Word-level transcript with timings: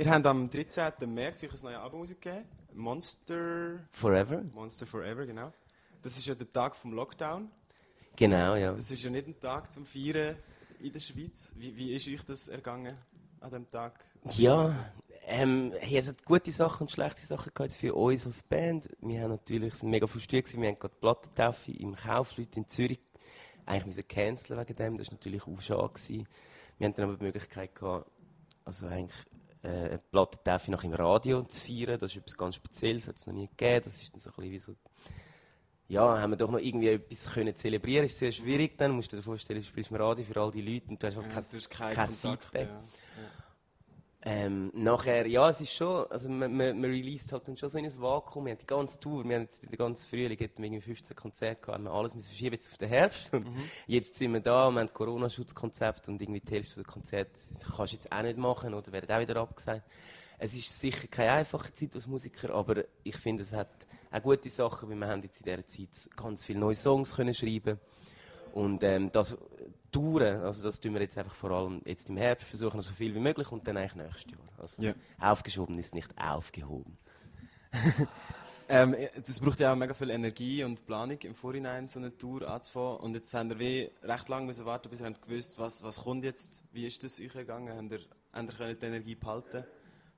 Ihr 0.00 0.10
habt 0.10 0.24
am 0.24 0.48
13. 0.48 0.92
März 1.12 1.44
euch 1.44 1.52
ein 1.52 1.58
neues 1.62 1.76
Album 1.76 2.00
ausgegeben. 2.00 2.46
Monster... 2.72 3.80
Forever? 3.90 4.42
Monster 4.54 4.86
Forever, 4.86 5.26
genau. 5.26 5.52
Das 6.00 6.16
ist 6.16 6.26
ja 6.26 6.34
der 6.34 6.50
Tag 6.50 6.74
vom 6.74 6.94
Lockdown. 6.94 7.50
Genau, 8.16 8.54
ja. 8.54 8.72
Das 8.72 8.90
ist 8.90 9.02
ja 9.02 9.10
nicht 9.10 9.26
ein 9.26 9.38
Tag 9.38 9.70
zum 9.70 9.84
Feiern 9.84 10.36
in 10.78 10.90
der 10.90 11.00
Schweiz. 11.00 11.52
Wie, 11.58 11.76
wie 11.76 11.94
ist 11.94 12.08
euch 12.08 12.24
das 12.24 12.48
ergangen 12.48 12.96
an 13.40 13.50
diesem 13.50 13.70
Tag? 13.70 14.02
Ja, 14.36 14.74
ähm, 15.26 15.74
es 15.92 16.08
hat 16.08 16.24
gute 16.24 16.50
Sachen 16.50 16.84
und 16.84 16.90
schlechte 16.90 17.20
Sachen 17.20 17.52
gehabt 17.52 17.74
für 17.74 17.94
uns 17.94 18.24
als 18.24 18.42
Band. 18.42 18.88
Wir 19.02 19.20
haben 19.20 19.32
natürlich, 19.32 19.74
sind 19.74 19.90
mega 19.90 20.06
frustriert 20.06 20.46
gewesen. 20.46 20.62
Wir 20.62 20.70
haben 20.70 20.78
gerade 20.78 20.94
Plattentaufe 20.98 21.72
im 21.72 21.94
Kaufleut 21.94 22.56
in 22.56 22.66
Zürich 22.66 23.00
eigentlich 23.66 23.84
müssen 23.84 24.08
canceln 24.08 24.58
wegen 24.58 24.76
dem. 24.76 24.96
Das 24.96 25.08
war 25.08 25.16
natürlich 25.16 25.46
auch 25.46 25.60
schade. 25.60 25.90
Gewesen. 25.92 26.26
Wir 26.78 26.88
hatten 26.88 26.96
dann 26.96 27.10
aber 27.10 27.18
die 27.18 27.24
Möglichkeit 27.24 27.74
gehabt, 27.74 28.10
also 28.64 28.86
eigentlich 28.86 29.26
äh, 29.62 29.98
Plattentaufe 30.10 30.70
nach 30.70 30.84
im 30.84 30.92
Radio 30.94 31.42
zu 31.42 31.60
feiern. 31.60 31.98
Das 31.98 32.10
ist 32.12 32.16
etwas 32.16 32.36
ganz 32.36 32.54
Spezielles, 32.56 33.04
das 33.04 33.08
hat 33.14 33.16
es 33.16 33.26
noch 33.26 33.34
nie 33.34 33.48
gegeben. 33.48 33.82
Das 33.84 34.00
ist 34.00 34.12
dann 34.12 34.20
so 34.20 34.30
ein 34.30 34.34
bisschen 34.36 34.52
wie 34.52 34.58
so 34.58 34.74
ja, 35.88 36.20
haben 36.20 36.30
wir 36.30 36.36
doch 36.36 36.52
noch 36.52 36.60
irgendwie 36.60 36.88
etwas 36.88 37.32
können 37.34 37.54
zelebrieren. 37.56 38.04
Das 38.04 38.12
ist 38.12 38.20
sehr 38.20 38.30
schwierig 38.30 38.78
dann. 38.78 38.92
Du 38.92 38.96
musst 38.98 39.12
dir 39.12 39.20
vorstellen, 39.20 39.60
du 39.60 39.66
spielst 39.66 39.90
im 39.90 39.96
Radio 39.96 40.24
für 40.24 40.40
all 40.40 40.52
die 40.52 40.62
Leute 40.62 40.88
und 40.88 41.02
du 41.02 41.06
hast 41.06 41.16
halt 41.16 41.26
Ja, 41.26 41.32
kein, 41.32 41.44
du 41.50 41.94
kein 41.96 42.08
Feedback. 42.08 42.68
ja. 42.68 42.82
Ähm, 44.22 44.70
nachher, 44.74 45.26
ja, 45.26 45.48
es 45.48 45.62
ist 45.62 45.72
schon, 45.72 46.06
also 46.10 46.28
man, 46.28 46.54
man, 46.54 46.78
man 46.78 46.90
released 46.90 47.32
halt 47.32 47.48
dann 47.48 47.56
schon 47.56 47.70
so 47.70 47.78
in 47.78 47.86
ein 47.86 48.00
Vakuum. 48.00 48.44
Wir 48.44 48.52
haben 48.52 48.58
die 48.58 48.66
ganze 48.66 49.00
Tour, 49.00 49.24
wir 49.24 49.36
haben 49.36 49.44
jetzt 49.44 49.62
den 49.62 49.78
ganzen 49.78 50.06
Frühling 50.06 50.38
hatten 50.38 50.58
wir 50.58 50.64
irgendwie 50.64 50.82
15 50.82 51.16
Konzerte 51.16 51.62
gehabt, 51.62 51.82
wir 51.82 51.88
haben 51.90 51.96
alles 51.96 52.14
müssen 52.14 52.28
verschieben 52.28 52.54
jetzt 52.54 52.70
auf 52.70 52.76
den 52.76 52.90
Herbst. 52.90 53.32
Und 53.32 53.46
jetzt 53.86 54.16
sind 54.16 54.34
wir 54.34 54.40
da, 54.40 54.70
wir 54.70 54.80
haben 54.80 54.92
Corona-Schutzkonzept 54.92 56.10
und 56.10 56.20
irgendwie 56.20 56.40
die 56.40 56.52
Hälfte 56.52 56.74
der 56.76 56.84
Konzerte 56.84 57.30
kannst 57.74 57.92
du 57.92 57.96
jetzt 57.96 58.12
auch 58.12 58.22
nicht 58.22 58.36
machen 58.36 58.74
oder 58.74 58.92
werden 58.92 59.10
auch 59.10 59.20
wieder 59.20 59.36
abgesagt. 59.36 59.84
Es 60.36 60.54
ist 60.54 60.78
sicher 60.78 61.08
keine 61.08 61.32
einfache 61.32 61.72
Zeit 61.72 61.94
als 61.94 62.06
Musiker, 62.06 62.50
aber 62.50 62.84
ich 63.02 63.16
finde, 63.16 63.42
es 63.42 63.54
hat 63.54 63.70
auch 64.10 64.22
gute 64.22 64.50
Sachen, 64.50 64.90
weil 64.90 64.96
wir 64.96 65.08
haben 65.08 65.22
jetzt 65.22 65.40
in 65.40 65.44
dieser 65.44 65.66
Zeit 65.66 66.14
ganz 66.14 66.44
viele 66.44 66.58
neue 66.58 66.74
Songs 66.74 67.14
können 67.14 67.32
schreiben 67.32 67.78
und 68.52 68.82
ähm, 68.82 69.10
das 69.12 69.38
Touren, 69.90 70.42
also 70.42 70.62
das 70.62 70.80
tun 70.80 70.94
wir 70.94 71.00
jetzt 71.00 71.18
einfach 71.18 71.34
vor 71.34 71.50
allem 71.50 71.82
jetzt 71.84 72.08
im 72.10 72.16
Herbst 72.16 72.46
versuchen, 72.46 72.80
so 72.82 72.92
viel 72.92 73.14
wie 73.14 73.20
möglich 73.20 73.50
und 73.52 73.66
dann 73.66 73.76
eigentlich 73.76 73.94
nächstes 73.96 74.32
Jahr. 74.32 74.40
Also 74.58 74.82
Ja. 74.82 74.94
aufgeschoben 75.20 75.78
ist 75.78 75.94
nicht 75.94 76.10
aufgehoben. 76.18 76.96
Ähm, 78.72 78.94
das 79.26 79.40
braucht 79.40 79.58
ja 79.58 79.72
auch 79.72 79.76
mega 79.76 79.94
viel 79.94 80.10
Energie 80.10 80.62
und 80.62 80.86
Planung 80.86 81.18
im 81.22 81.34
Vorhinein, 81.34 81.88
so 81.88 81.98
eine 81.98 82.16
Tour 82.16 82.48
anzufangen. 82.48 82.98
Und 83.00 83.14
jetzt 83.14 83.34
haben 83.34 83.58
wir 83.58 83.90
recht 84.04 84.28
lange 84.28 84.46
müssen 84.46 84.64
warten, 84.64 84.88
bis 84.88 85.00
ihr 85.00 85.10
gewusst, 85.10 85.58
was, 85.58 85.82
was 85.82 85.96
kommt 86.04 86.22
jetzt. 86.22 86.62
Wie 86.70 86.86
ist 86.86 87.02
das 87.02 87.18
euch 87.18 87.32
gegangen? 87.32 87.76
Habt 87.76 87.90
ihr, 87.90 88.06
habt 88.32 88.60
ihr 88.62 88.74
die 88.74 88.86
Energie 88.86 89.16
behalten, 89.16 89.64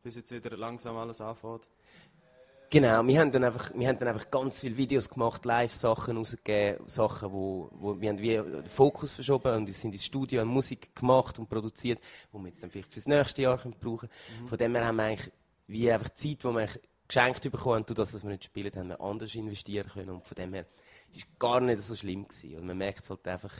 bis 0.02 0.16
jetzt 0.16 0.30
wieder 0.32 0.54
langsam 0.58 0.98
alles 0.98 1.22
anfängt? 1.22 1.66
Genau, 2.72 3.06
wir 3.06 3.20
haben 3.20 3.30
dann 3.30 3.44
einfach, 3.44 3.70
wir 3.74 3.86
haben 3.86 3.98
dann 3.98 4.08
einfach 4.08 4.30
ganz 4.30 4.60
viele 4.60 4.78
Videos 4.78 5.10
gemacht, 5.10 5.44
Live-Sachen 5.44 6.16
rausgegeben, 6.16 6.88
Sachen, 6.88 7.30
wo, 7.30 7.68
wo 7.72 8.00
wir 8.00 8.08
haben 8.08 8.18
wie 8.18 8.30
den 8.30 8.64
Fokus 8.64 9.12
verschoben 9.12 9.54
und 9.54 9.66
wir 9.66 9.74
sind 9.74 9.92
ins 9.92 10.06
Studio, 10.06 10.40
haben 10.40 10.48
Musik 10.48 10.96
gemacht 10.96 11.38
und 11.38 11.50
produziert, 11.50 12.00
wo 12.32 12.38
wir 12.38 12.46
jetzt 12.46 12.62
dann 12.62 12.70
vielleicht 12.70 12.90
fürs 12.90 13.06
nächste 13.06 13.42
Jahr 13.42 13.58
können 13.58 13.74
brauchen 13.78 14.08
können. 14.08 14.48
Von 14.48 14.56
dem 14.56 14.74
her 14.74 14.86
haben 14.86 14.96
wir 14.96 15.04
eigentlich 15.04 15.30
wie 15.66 15.92
einfach 15.92 16.08
Zeit, 16.14 16.42
die 16.42 16.48
wir 16.48 16.68
geschenkt 17.06 17.42
bekommen 17.42 17.74
haben, 17.74 17.84
durch 17.84 17.98
das, 17.98 18.14
was 18.14 18.22
wir 18.22 18.30
nicht 18.30 18.40
gespielt 18.40 18.74
haben, 18.74 18.88
wir 18.88 19.02
anders 19.02 19.34
investieren 19.34 19.90
können 19.90 20.08
und 20.08 20.26
von 20.26 20.34
dem 20.34 20.54
her 20.54 20.64
ist 21.14 21.26
gar 21.38 21.60
nicht 21.60 21.80
so 21.80 21.94
schlimm 21.94 22.26
gewesen. 22.26 22.56
Und 22.56 22.66
man 22.66 22.78
merkt 22.78 23.00
es 23.00 23.10
halt 23.10 23.28
einfach 23.28 23.52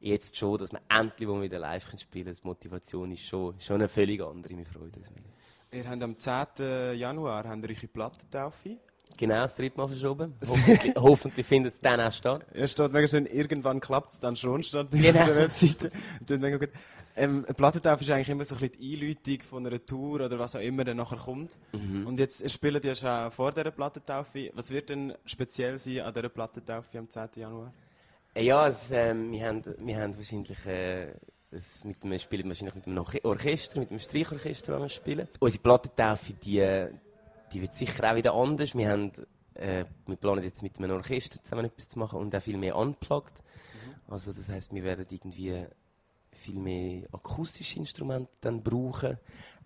jetzt 0.00 0.36
schon, 0.36 0.58
dass 0.58 0.70
wir 0.70 0.82
endlich 0.86 1.26
wo 1.26 1.36
wir 1.36 1.44
wieder 1.44 1.60
live 1.60 1.98
spielen 1.98 2.26
können. 2.26 2.36
Die 2.42 2.46
Motivation 2.46 3.10
ist 3.10 3.24
schon, 3.24 3.58
schon 3.58 3.76
eine 3.76 3.88
völlig 3.88 4.20
andere, 4.20 4.54
wir 4.54 4.66
freuen 4.66 4.92
uns 4.92 5.10
mega. 5.12 5.30
Ihr 5.72 5.88
habt 5.88 6.02
am 6.02 6.18
10. 6.18 6.98
Januar 6.98 7.44
habt 7.48 7.62
ihr 7.64 7.70
eure 7.70 7.86
Plattentaufe. 7.88 8.76
Genau, 9.16 9.34
das 9.34 9.54
dritte 9.54 9.76
Mal 9.76 9.88
verschoben. 9.88 10.34
Hoffentlich, 10.48 10.94
hoffentlich 10.96 11.46
findet 11.46 11.74
es 11.74 11.80
dann 11.80 12.00
auch 12.00 12.12
statt. 12.12 12.46
Er 12.54 12.68
steht 12.68 12.92
mega 12.92 13.06
schön, 13.06 13.26
irgendwann 13.26 13.80
klappt 13.80 14.12
es 14.12 14.18
dann 14.20 14.36
schon, 14.36 14.62
steht 14.62 14.90
bei 14.90 14.98
Genau. 14.98 15.24
der 15.26 15.36
Webseite. 15.36 15.90
Tut 16.26 16.40
mega 16.40 16.56
gut. 16.56 16.70
Ähm, 17.16 17.44
eine 17.44 17.54
Plattentaufe 17.54 18.02
ist 18.02 18.10
eigentlich 18.10 18.28
immer 18.30 18.44
so 18.44 18.54
ein 18.54 18.60
bisschen 18.60 18.80
die 18.80 18.94
Einleitung 18.94 19.46
von 19.46 19.66
einer 19.66 19.84
Tour 19.84 20.20
oder 20.24 20.38
was 20.38 20.56
auch 20.56 20.60
immer 20.60 20.84
dann 20.84 20.96
nachher 20.96 21.18
kommt. 21.18 21.58
Mhm. 21.72 22.06
Und 22.06 22.18
jetzt 22.18 22.48
spielt 22.50 22.84
ja 22.84 22.94
schon 22.94 23.30
vor 23.32 23.52
dieser 23.52 23.72
Plattentaufe. 23.72 24.50
Was 24.54 24.70
wird 24.70 24.88
denn 24.88 25.12
speziell 25.26 25.76
sein 25.78 26.00
an 26.00 26.14
dieser 26.14 26.28
Plattentaufe 26.28 26.98
am 26.98 27.10
10. 27.10 27.28
Januar? 27.36 27.72
Ja, 28.38 28.68
es, 28.68 28.90
ähm, 28.92 29.32
wir, 29.32 29.44
haben, 29.46 29.64
wir 29.78 30.00
haben 30.00 30.16
wahrscheinlich. 30.16 30.64
Äh, 30.66 31.08
es 31.52 31.84
mit 31.84 32.04
einem, 32.04 32.18
spielen 32.18 32.46
wahrscheinlich 32.48 32.74
mit 32.74 32.86
einem 32.86 32.98
Orche- 32.98 33.24
Orchester, 33.24 33.80
mit 33.80 33.90
einem 33.90 33.98
Streichorchester, 33.98 34.72
das 34.72 34.82
wir 34.82 34.88
spielen. 34.88 35.28
Unsere 35.40 35.62
Plattentaufe, 35.62 36.32
die, 36.34 36.86
die 37.52 37.60
wird 37.62 37.74
sicher 37.74 38.10
auch 38.10 38.16
wieder 38.16 38.34
anders. 38.34 38.74
Wir, 38.74 38.88
haben, 38.90 39.12
äh, 39.54 39.84
wir 40.06 40.16
planen 40.16 40.44
jetzt 40.44 40.62
mit 40.62 40.78
einem 40.78 40.92
Orchester 40.92 41.42
zusammen 41.42 41.66
etwas 41.66 41.88
zu 41.88 41.98
machen 41.98 42.18
und 42.18 42.34
auch 42.34 42.42
viel 42.42 42.56
mehr 42.56 42.76
unplugged. 42.76 43.42
Also 44.08 44.32
das 44.32 44.48
heißt, 44.48 44.74
wir 44.74 44.82
werden 44.82 45.06
irgendwie 45.10 45.66
viel 46.32 46.58
mehr 46.58 47.06
akustische 47.12 47.78
Instrumente 47.78 48.30
dann 48.40 48.62
brauchen. 48.62 49.18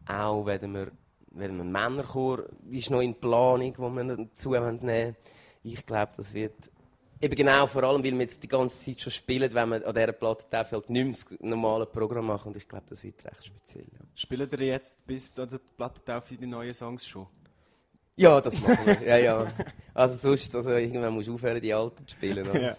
Auch 0.06 0.44
werden 0.47 0.73
wir, 0.75 0.91
werden 1.31 1.56
wir 1.56 1.62
einen 1.62 1.73
Männerchor, 1.73 2.44
ist 2.71 2.91
noch 2.91 3.00
in 3.00 3.15
Planung, 3.15 3.73
wo 3.78 3.89
wir 3.91 4.05
dazu 4.17 4.50
nehmen. 4.50 5.17
Ich 5.62 5.87
glaube, 5.87 6.12
das 6.17 6.34
wird 6.34 6.71
Eben 7.25 7.37
genau, 7.37 7.67
vor 7.67 7.85
allem, 7.85 8.05
weil 8.05 8.12
wir 8.12 8.21
jetzt 8.21 8.43
die 8.43 8.49
ganze 8.49 8.85
Zeit 8.85 9.01
schon 9.01 9.11
spielen, 9.11 9.51
wenn 9.55 9.69
wir 9.71 9.87
an 9.87 9.95
dieser 9.95 10.12
Platte 10.12 10.45
halt 10.59 10.91
nicht 10.91 11.05
mehr 11.05 11.12
das 11.12 11.27
normale 11.41 11.87
Programm 11.87 12.27
machen. 12.27 12.49
Und 12.49 12.59
ich 12.59 12.69
glaube, 12.69 12.85
das 12.87 13.03
wird 13.03 13.25
recht 13.25 13.47
speziell. 13.47 13.87
Ja, 13.93 14.01
Spielt 14.15 14.53
ihr 14.53 14.67
jetzt 14.67 15.07
bis 15.07 15.39
an 15.39 15.49
der 15.49 15.59
Plattentaufe 15.75 16.37
die 16.37 16.47
neuen 16.47 16.75
Songs 16.75 17.07
schon? 17.07 17.27
ja 18.17 18.43
das 18.43 18.61
machen 18.61 18.87
wir. 18.87 19.03
ja, 19.09 19.17
ja. 19.17 19.53
Also 19.95 20.17
sonst, 20.17 20.55
also 20.55 20.73
irgendwann 20.73 21.15
musst 21.15 21.29
du 21.29 21.35
aufhören, 21.35 21.62
die 21.62 21.73
alten 21.73 22.07
zu 22.07 22.15
spielen. 22.15 22.47
Ja. 22.61 22.77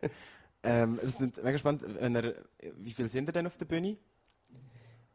ähm, 0.62 0.98
es 1.02 1.20
ist 1.20 1.20
mega 1.42 1.58
spannend. 1.58 1.84
Wenn 2.00 2.16
ihr, 2.16 2.36
wie 2.78 2.92
viel 2.92 3.10
sind 3.10 3.28
ihr 3.28 3.32
denn 3.32 3.46
auf 3.46 3.58
der 3.58 3.66
Bühne? 3.66 3.98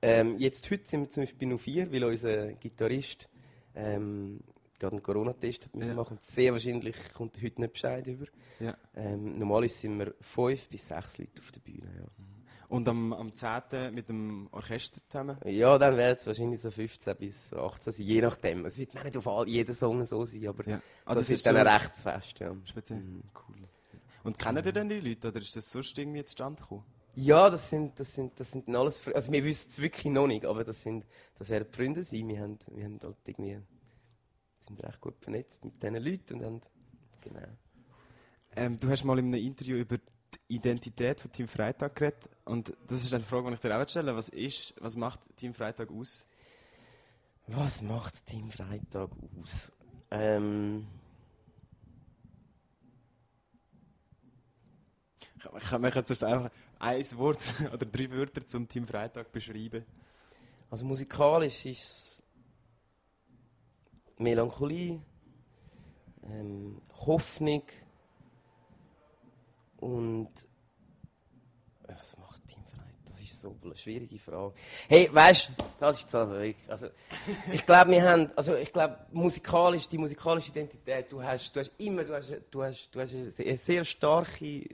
Ähm, 0.04 0.38
jetzt 0.38 0.70
heute 0.70 0.88
sind 0.88 1.02
wir 1.02 1.10
zum 1.10 1.24
Beispiel 1.24 1.48
nur 1.48 1.58
vier, 1.58 1.92
weil 1.92 2.04
unser 2.04 2.54
Gitarrist 2.54 3.30
ähm, 3.74 4.42
gerade 4.80 4.94
einen 4.96 5.04
Corona-Test 5.04 5.76
müssen 5.76 5.90
Ja. 5.90 5.96
machen. 5.96 6.14
Und 6.18 6.24
sehr 6.24 6.52
wahrscheinlich 6.54 6.96
kommt 7.14 7.42
heute 7.42 7.62
nicht 7.62 7.74
Bescheid 7.74 8.08
über. 8.08 8.26
Ja. 8.60 8.76
Ähm, 8.96 9.34
normalerweise 9.34 9.76
sind 9.80 10.00
wir 10.00 10.14
fünf 10.22 10.68
bis 10.70 10.88
sechs 10.88 11.18
Leute 11.18 11.42
auf 11.42 11.52
der 11.52 11.60
Bühne. 11.62 11.90
Ja. 12.00 12.06
Und 12.70 12.88
am, 12.88 13.14
am 13.14 13.34
10. 13.34 13.92
mit 13.94 14.10
dem 14.10 14.48
Orchester 14.52 15.02
zusammen? 15.10 15.38
Ja, 15.46 15.78
dann 15.80 15.98
werden 15.98 16.18
es 16.20 16.28
wahrscheinlich 16.28 16.62
so 16.62 16.70
15 16.70 17.16
bis 17.18 17.52
18 17.52 17.94
sein, 17.94 18.06
je 18.06 18.22
nachdem. 18.22 18.66
Es 18.66 18.78
wird 18.78 18.94
nicht 18.94 19.18
auf 19.18 19.28
all, 19.28 19.48
jeden 19.48 19.74
Song 19.74 20.06
so 20.06 20.24
sein, 20.24 20.48
aber 20.48 20.68
Ja. 20.68 20.82
Ah, 21.06 21.16
das, 21.16 21.28
das 21.28 21.38
ist 21.38 21.46
dann 21.48 21.56
so- 21.56 21.60
ein 21.62 21.68
Rechtsfest. 21.68 22.40
Ja. 22.40 22.56
Speziell. 22.66 23.02
Cool. 23.48 23.56
Und 24.24 24.38
kennt 24.38 24.64
ihr 24.66 24.72
denn 24.72 24.88
die 24.90 25.00
Leute 25.00 25.30
oder 25.30 25.40
ist 25.40 25.56
das 25.56 25.72
sonst 25.72 25.98
irgendwie 25.98 26.24
zustande 26.24 26.62
gekommen? 26.62 26.84
ja, 27.16 27.50
das 27.50 27.68
sind, 27.70 28.00
das 28.00 28.14
sind, 28.14 28.40
das 28.40 28.52
sind 28.52 28.74
alles, 28.74 29.06
also 29.10 29.32
wir 29.32 29.44
wissen 29.44 29.70
es 29.72 29.80
wirklich 29.80 30.06
noch 30.14 30.28
nicht, 30.28 30.46
aber 30.46 30.64
das 30.64 30.84
sind, 30.84 31.06
das 31.38 31.50
werden 31.50 31.68
Freunde 31.72 32.04
sein. 32.04 32.28
Wir 32.30 32.40
haben, 32.40 32.58
wir 32.72 32.86
haben 32.86 33.00
halt 33.04 33.18
irgendwie, 33.26 33.60
sind 34.60 34.84
recht 34.84 35.02
gut 35.02 35.16
vernetzt 35.20 35.66
mit 35.66 35.82
diesen 35.82 35.96
Leuten 35.96 36.34
und 36.36 36.44
haben, 36.44 36.62
genau. 37.22 37.48
Ähm, 38.56 38.80
du 38.80 38.90
hast 38.90 39.04
mal 39.04 39.20
in 39.20 39.28
einem 39.28 39.44
Interview 39.44 39.78
über 39.78 39.98
die 39.98 40.56
Identität 40.56 41.22
von 41.22 41.32
Team 41.32 41.48
Freitag 41.48 41.96
geredet. 41.96 42.30
Und 42.46 42.76
das 42.88 43.04
ist 43.04 43.14
eine 43.14 43.24
Frage, 43.24 43.48
die 43.48 43.54
ich 43.54 43.60
dir 43.60 43.80
auch 43.80 43.88
stelle. 43.88 44.16
Was, 44.16 44.30
ist, 44.30 44.74
was 44.80 44.96
macht 44.96 45.22
Team 45.36 45.54
Freitag 45.54 45.92
aus? 45.92 46.26
Was 47.48 47.82
macht 47.82 48.26
Team 48.26 48.52
Freitag 48.52 49.12
aus? 49.40 49.72
Ähm, 50.12 50.88
Ich, 55.58 55.70
kann 55.70 55.82
mir 55.82 55.90
jetzt 55.90 56.10
sonst 56.10 56.24
einfach 56.24 56.52
ein 56.80 57.04
Wort 57.18 57.54
oder 57.74 57.86
drei 57.86 58.12
Wörter 58.12 58.46
zum 58.46 58.68
Team 58.68 58.86
Freitag 58.86 59.32
beschreiben. 59.32 59.86
also 60.70 60.86
musikalisch 60.86 61.66
ist 61.66 61.84
es 61.84 62.19
Melancholie, 64.20 65.02
ähm, 66.24 66.82
Hoffnung 67.06 67.64
und 69.78 70.30
äh, 71.88 71.94
was 71.94 72.18
macht 72.18 72.46
Team 72.48 72.64
Freitag? 72.66 73.06
Das 73.06 73.22
ist 73.22 73.40
so 73.40 73.56
eine 73.64 73.78
schwierige 73.78 74.20
Frage. 74.20 74.54
Hey, 74.90 75.10
weißt 75.12 75.50
du, 75.50 75.64
das 75.80 76.00
ist 76.00 76.14
also, 76.14 76.38
ich, 76.40 76.58
also 76.68 76.88
ich 77.52 77.66
glaube, 77.66 77.92
wir 77.92 78.04
haben, 78.04 78.30
also 78.36 78.56
ich 78.56 78.74
glaube, 78.74 78.98
musikalisch, 79.14 79.88
die 79.88 79.98
musikalische 79.98 80.52
Identität, 80.52 81.10
du 81.12 81.24
hast, 81.24 81.56
du 81.56 81.62
hast 81.62 81.72
immer, 81.78 82.04
du 82.04 82.14
hast, 82.14 82.34
du 82.52 82.62
hast, 82.62 82.94
du 82.94 83.00
hast 83.00 83.16
eine 83.16 83.58
sehr 83.58 83.86
starke 83.86 84.66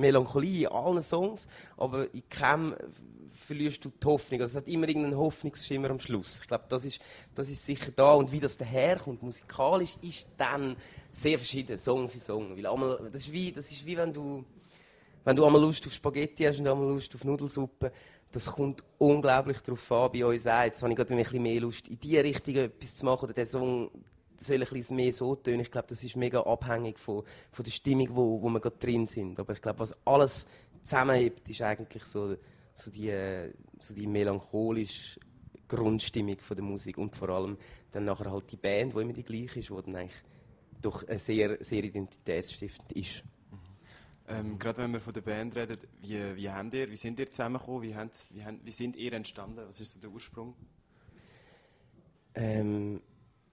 Melancholie 0.00 0.66
in 0.66 0.72
allen 0.72 1.02
Songs, 1.02 1.46
aber 1.76 2.12
in 2.12 2.28
keinem 2.28 2.74
verlierst 3.32 3.84
du 3.84 3.90
die 3.90 4.06
Hoffnung. 4.06 4.40
Also 4.40 4.58
es 4.58 4.64
hat 4.64 4.72
immer 4.72 4.88
irgendeinen 4.88 5.16
Hoffnungsschimmer 5.16 5.90
am 5.90 6.00
Schluss. 6.00 6.38
Ich 6.40 6.48
glaube, 6.48 6.64
das 6.68 6.84
ist, 6.84 7.00
das 7.34 7.50
ist 7.50 7.64
sicher 7.64 7.90
da. 7.94 8.14
Und 8.14 8.30
wie 8.32 8.40
das 8.40 8.56
daherkommt, 8.56 9.22
musikalisch, 9.22 9.96
ist 10.02 10.30
dann 10.36 10.76
sehr 11.10 11.38
verschieden, 11.38 11.78
Song 11.78 12.08
für 12.08 12.18
Song. 12.18 12.56
Weil 12.56 12.66
einmal, 12.66 13.10
das, 13.12 13.22
ist 13.22 13.32
wie, 13.32 13.52
das 13.52 13.70
ist 13.70 13.84
wie 13.86 13.96
wenn 13.96 14.12
du, 14.12 14.44
wenn 15.24 15.36
du 15.36 15.44
einmal 15.44 15.60
Lust 15.60 15.86
auf 15.86 15.92
Spaghetti 15.92 16.44
hast 16.44 16.60
und 16.60 16.68
einmal 16.68 16.88
Lust 16.88 17.14
auf 17.14 17.24
Nudelsuppe, 17.24 17.92
das 18.32 18.46
kommt 18.46 18.84
unglaublich 18.98 19.58
darauf 19.60 19.90
an 19.90 20.12
bei 20.12 20.24
uns 20.24 20.46
auch. 20.46 20.62
Jetzt 20.62 20.82
habe 20.82 20.92
ich 20.92 20.96
gerade 20.96 21.14
ein 21.14 21.22
bisschen 21.22 21.42
mehr 21.42 21.60
Lust, 21.60 21.88
in 21.88 21.98
diese 21.98 22.22
Richtung 22.22 22.54
etwas 22.54 22.94
zu 22.94 23.04
machen 23.04 23.24
oder 23.24 23.34
der 23.34 23.46
Song 23.46 23.90
soll 24.46 24.62
ein 24.62 24.68
bisschen 24.68 24.96
mehr 24.96 25.12
so 25.12 25.34
tönen. 25.36 25.60
Ich 25.60 25.70
glaube, 25.70 25.88
das 25.88 26.02
ist 26.02 26.16
mega 26.16 26.40
abhängig 26.40 26.98
von, 26.98 27.22
von 27.52 27.64
der 27.64 27.70
Stimmung, 27.70 28.08
wo, 28.10 28.42
wo 28.42 28.48
wir 28.48 28.60
gerade 28.60 28.78
drin 28.78 29.06
sind. 29.06 29.38
Aber 29.38 29.52
ich 29.52 29.60
glaube, 29.60 29.80
was 29.80 29.94
alles 30.06 30.46
zusammenhebt, 30.82 31.48
ist 31.48 31.62
eigentlich 31.62 32.04
so, 32.04 32.36
so, 32.74 32.90
die, 32.90 33.12
so 33.78 33.94
die 33.94 34.06
melancholische 34.06 35.20
Grundstimmung 35.68 36.38
von 36.38 36.56
der 36.56 36.64
Musik 36.64 36.98
und 36.98 37.14
vor 37.14 37.28
allem 37.28 37.56
dann 37.92 38.04
nachher 38.04 38.30
halt 38.30 38.50
die 38.50 38.56
Band, 38.56 38.94
die 38.94 39.00
immer 39.00 39.12
die 39.12 39.22
gleiche 39.22 39.60
ist, 39.60 39.70
die 39.70 39.82
dann 39.84 39.96
eigentlich 39.96 40.22
doch 40.80 41.04
sehr, 41.16 41.62
sehr 41.62 41.84
identitätsstiftend 41.84 42.92
ist. 42.92 43.22
Ähm, 44.26 44.58
gerade 44.58 44.78
wenn 44.78 44.92
wir 44.92 45.00
von 45.00 45.12
der 45.12 45.22
Band 45.22 45.56
reden, 45.56 45.76
wie, 46.00 46.36
wie, 46.36 46.48
habt 46.48 46.72
ihr, 46.72 46.90
wie 46.90 46.96
sind 46.96 47.18
ihr 47.18 47.28
zusammengekommen? 47.28 47.82
Wie, 47.82 47.94
habt, 47.94 48.26
wie, 48.30 48.44
habt, 48.44 48.64
wie 48.64 48.70
sind 48.70 48.96
ihr 48.96 49.12
entstanden? 49.12 49.60
Was 49.66 49.80
ist 49.80 49.92
so 49.92 50.00
der 50.00 50.10
Ursprung? 50.10 50.54
Ähm, 52.34 53.02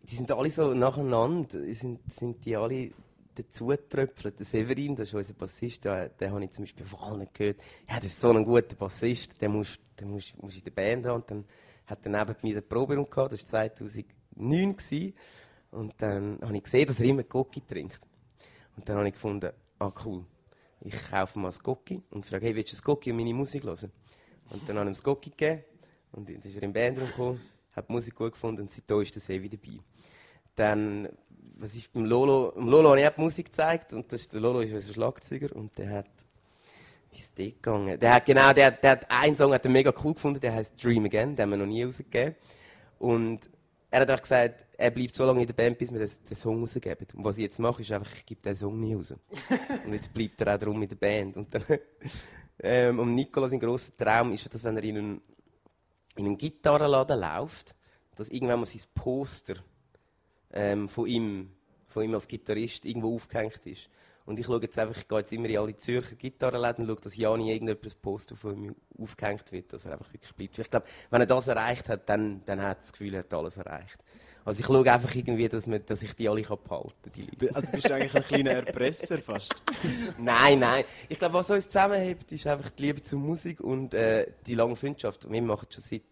die 0.09 0.15
sind 0.15 0.31
alle 0.31 0.50
so 0.50 0.74
nacheinander, 0.74 1.59
sind, 1.74 2.00
sind 2.13 2.45
die 2.45 2.56
alle 2.56 2.92
dazugetröpfelt. 3.36 4.39
Der 4.39 4.45
Severin, 4.45 4.95
das 4.95 5.09
ist 5.09 5.13
unser 5.13 5.33
Bassist, 5.33 5.86
den, 5.86 6.09
den 6.19 6.31
habe 6.31 6.44
ich 6.44 6.51
zum 6.51 6.63
Beispiel 6.63 6.86
von 6.86 7.00
allen 7.00 7.27
gehört. 7.33 7.59
Ja, 7.88 7.98
das 7.98 8.06
ist 8.06 8.19
so 8.19 8.31
ein 8.31 8.44
guter 8.44 8.75
Bassist, 8.75 9.42
den 9.42 9.51
musst 9.51 9.80
du 9.98 10.06
musst, 10.06 10.42
musst 10.42 10.57
in 10.57 10.63
der 10.63 10.71
Band 10.71 11.06
haben. 11.06 11.21
Und 11.21 11.31
dann 11.31 11.45
hat 11.86 12.06
er 12.06 12.12
neben 12.12 12.36
mir 12.42 12.51
eine 12.51 12.62
Proberaum 12.62 13.09
gehabt, 13.09 13.33
das 13.33 13.51
war 13.51 13.74
2009. 13.74 14.75
Gewesen. 14.75 15.13
Und 15.71 15.94
dann 15.98 16.39
habe 16.42 16.57
ich 16.57 16.63
gesehen, 16.63 16.88
dass 16.88 17.00
er 17.00 17.06
immer 17.07 17.24
Cocky 17.24 17.62
trinkt. 17.62 18.00
Und 18.75 18.88
dann 18.88 18.98
habe 18.98 19.07
ich 19.07 19.13
gefunden, 19.13 19.51
ah 19.80 19.92
cool, 20.06 20.24
ich 20.81 20.95
kaufe 21.09 21.39
mal 21.39 21.51
ein 21.51 21.59
Cocky 21.63 22.01
und 22.12 22.25
frage, 22.25 22.45
hey, 22.45 22.56
willst 22.56 22.74
du 22.74 22.77
ein 22.77 22.83
Cocky 22.83 23.12
und 23.12 23.18
meine 23.18 23.33
Musik 23.33 23.63
hören? 23.63 23.92
Und 24.50 24.68
dann 24.69 24.77
habe 24.77 24.86
ich 24.86 24.92
ihm 24.92 24.94
das 24.94 25.04
Cocky 25.04 25.31
gegeben 25.31 25.63
und 26.12 26.30
dann 26.30 26.36
ist 26.38 26.56
er 26.56 26.63
im 26.63 26.74
Bandraum 26.74 27.07
gekommen, 27.07 27.42
hat 27.78 27.90
die 27.90 27.94
Musik 27.94 28.16
gut 28.16 28.34
gefunden 28.34 28.64
und 28.64 28.72
seitdem 28.72 29.02
ist 29.02 29.16
der 29.16 29.22
Sevi 29.22 29.50
dabei. 29.50 29.80
Dann, 30.56 31.10
was 31.56 31.76
ist 31.76 31.94
beim 31.94 32.06
Lolo? 32.06 32.54
Im 32.56 32.68
Lolo 32.68 32.90
habe 32.90 33.02
ich 33.02 33.08
auch 33.08 33.16
die 33.16 33.22
Musik 33.22 33.46
gezeigt 33.48 33.94
und 33.94 34.12
das 34.12 34.22
ist, 34.22 34.34
der 34.34 34.42
Lolo 34.42 34.62
ist 34.62 34.74
unser 34.74 34.94
Schlagzeuger 34.94 35.56
und 35.56 35.78
der 35.78 35.90
hat, 35.90 36.10
wie 37.12 37.20
ist 37.20 37.38
der 37.38 37.48
gegangen? 37.48 38.00
Der 38.00 38.16
hat, 38.16 38.26
genau, 38.26 38.52
der, 38.54 38.72
der 38.72 38.92
hat 38.92 39.10
einen 39.10 39.36
Song 39.36 39.54
hat 39.54 39.66
er 39.66 39.72
mega 39.72 39.94
cool 40.04 40.14
gefunden, 40.14 40.40
der 40.40 40.54
heißt 40.54 40.84
Dream 40.84 41.06
Again, 41.06 41.36
den 41.36 41.44
haben 41.44 41.50
wir 41.52 41.58
noch 41.58 41.66
nie 41.66 41.84
rausgegeben. 41.84 42.36
Und 43.00 43.50
er 43.90 44.02
hat 44.02 44.12
auch 44.12 44.22
gesagt, 44.22 44.66
er 44.78 44.92
bleibt 44.92 45.16
so 45.16 45.26
lange 45.26 45.42
in 45.42 45.48
der 45.48 45.54
Band, 45.54 45.78
bis 45.78 45.92
wir 45.92 46.00
den, 46.00 46.10
den 46.30 46.36
Song 46.36 46.60
rausgeben. 46.60 47.08
Und 47.16 47.24
was 47.24 47.38
ich 47.38 47.44
jetzt 47.44 47.60
mache, 47.60 47.82
ist 47.82 47.92
einfach, 47.92 48.14
ich 48.16 48.26
gebe 48.26 48.42
den 48.42 48.56
Song 48.56 48.80
nie 48.80 48.94
raus. 48.94 49.14
und 49.86 49.94
jetzt 49.94 50.14
bleibt 50.14 50.42
er 50.42 50.56
auch 50.56 50.60
drum 50.60 50.82
in 50.82 50.90
der 50.90 50.96
Band. 50.96 51.38
Und 51.38 51.54
dann, 51.54 51.64
ähm, 52.60 53.00
und 53.00 53.16
Nicolas, 53.16 53.52
sein 53.52 53.60
grosser 53.60 53.96
Traum 53.96 54.34
ist, 54.34 54.54
dass 54.54 54.64
wenn 54.64 54.78
er 54.78 54.84
in 54.84 54.98
einen, 54.98 55.22
in 56.18 56.25
einen 56.25 56.38
Gitarrenladen 56.38 57.19
läuft, 57.19 57.75
dass 58.16 58.30
irgendwann 58.30 58.60
mal 58.60 58.66
sein 58.66 58.81
Poster 58.94 59.56
ähm, 60.52 60.90
von 60.90 61.08
ihm, 61.08 61.52
von 61.88 62.04
ihm 62.04 62.14
als 62.14 62.28
Gitarrist 62.28 62.86
irgendwo 62.86 63.16
aufgehängt 63.16 63.66
ist. 63.66 63.90
Und 64.25 64.40
ich 64.40 64.48
jetzt 64.48 64.78
einfach, 64.78 64.98
ich 64.98 65.08
gehe 65.08 65.19
jetzt 65.19 65.31
immer 65.31 65.48
in 65.48 65.58
alle 65.58 65.78
Zürcher 65.78 66.16
Gitarrenläden 66.16 66.84
und 66.84 66.88
schaue, 66.88 67.02
dass 67.02 67.16
ja 67.16 67.38
nie 67.38 67.54
ein 67.54 67.78
Poster 68.02 68.36
von 68.36 68.62
ihm 68.62 68.75
aufgehängt 69.00 69.52
wird, 69.54 69.72
dass 69.72 69.86
er 69.86 69.94
einfach 69.94 70.12
wirklich 70.12 70.36
bleibt. 70.36 70.60
Ich 70.60 70.69
glaube, 70.69 70.86
wenn 71.10 71.22
er 71.22 71.28
das 71.28 71.48
erreicht 71.48 71.88
hat, 71.88 72.10
dann, 72.10 72.44
dann 72.46 72.62
hat 72.62 72.68
er 72.68 72.75
das 72.75 72.92
Gefühl, 72.92 73.14
er 73.14 73.19
hat 73.19 73.34
alles 73.34 73.56
erreicht. 73.56 74.04
Also 74.48 74.62
ich 74.62 74.66
schaue 74.66 74.90
einfach 74.90 75.14
irgendwie, 75.14 75.50
dass, 75.50 75.68
man, 75.68 75.86
dass 75.86 76.02
ich 76.02 76.14
die 76.14 76.30
alle 76.30 76.42
behalten 76.42 76.64
kann. 76.70 77.50
Also 77.54 77.70
bist 77.70 77.90
du 77.90 77.94
eigentlich 77.94 78.16
ein 78.16 78.24
kleiner 78.24 78.52
Erpresser 78.52 79.18
fast? 79.18 79.54
nein, 80.18 80.60
nein. 80.60 80.86
Ich 81.10 81.20
glaube, 81.20 81.34
was 81.34 81.50
uns 81.50 81.66
zusammenhält, 81.66 82.32
ist 82.32 82.48
einfach 82.48 82.70
die 82.70 82.84
Liebe 82.84 83.02
zur 83.02 83.20
Musik 83.20 83.60
und 83.60 83.94
äh, 83.94 84.32
die 84.46 84.56
lange 84.56 84.78
Freundschaft. 84.78 85.30
Wir 85.30 85.42
machen 85.42 85.68
schon 85.70 85.84
seit, 85.84 86.04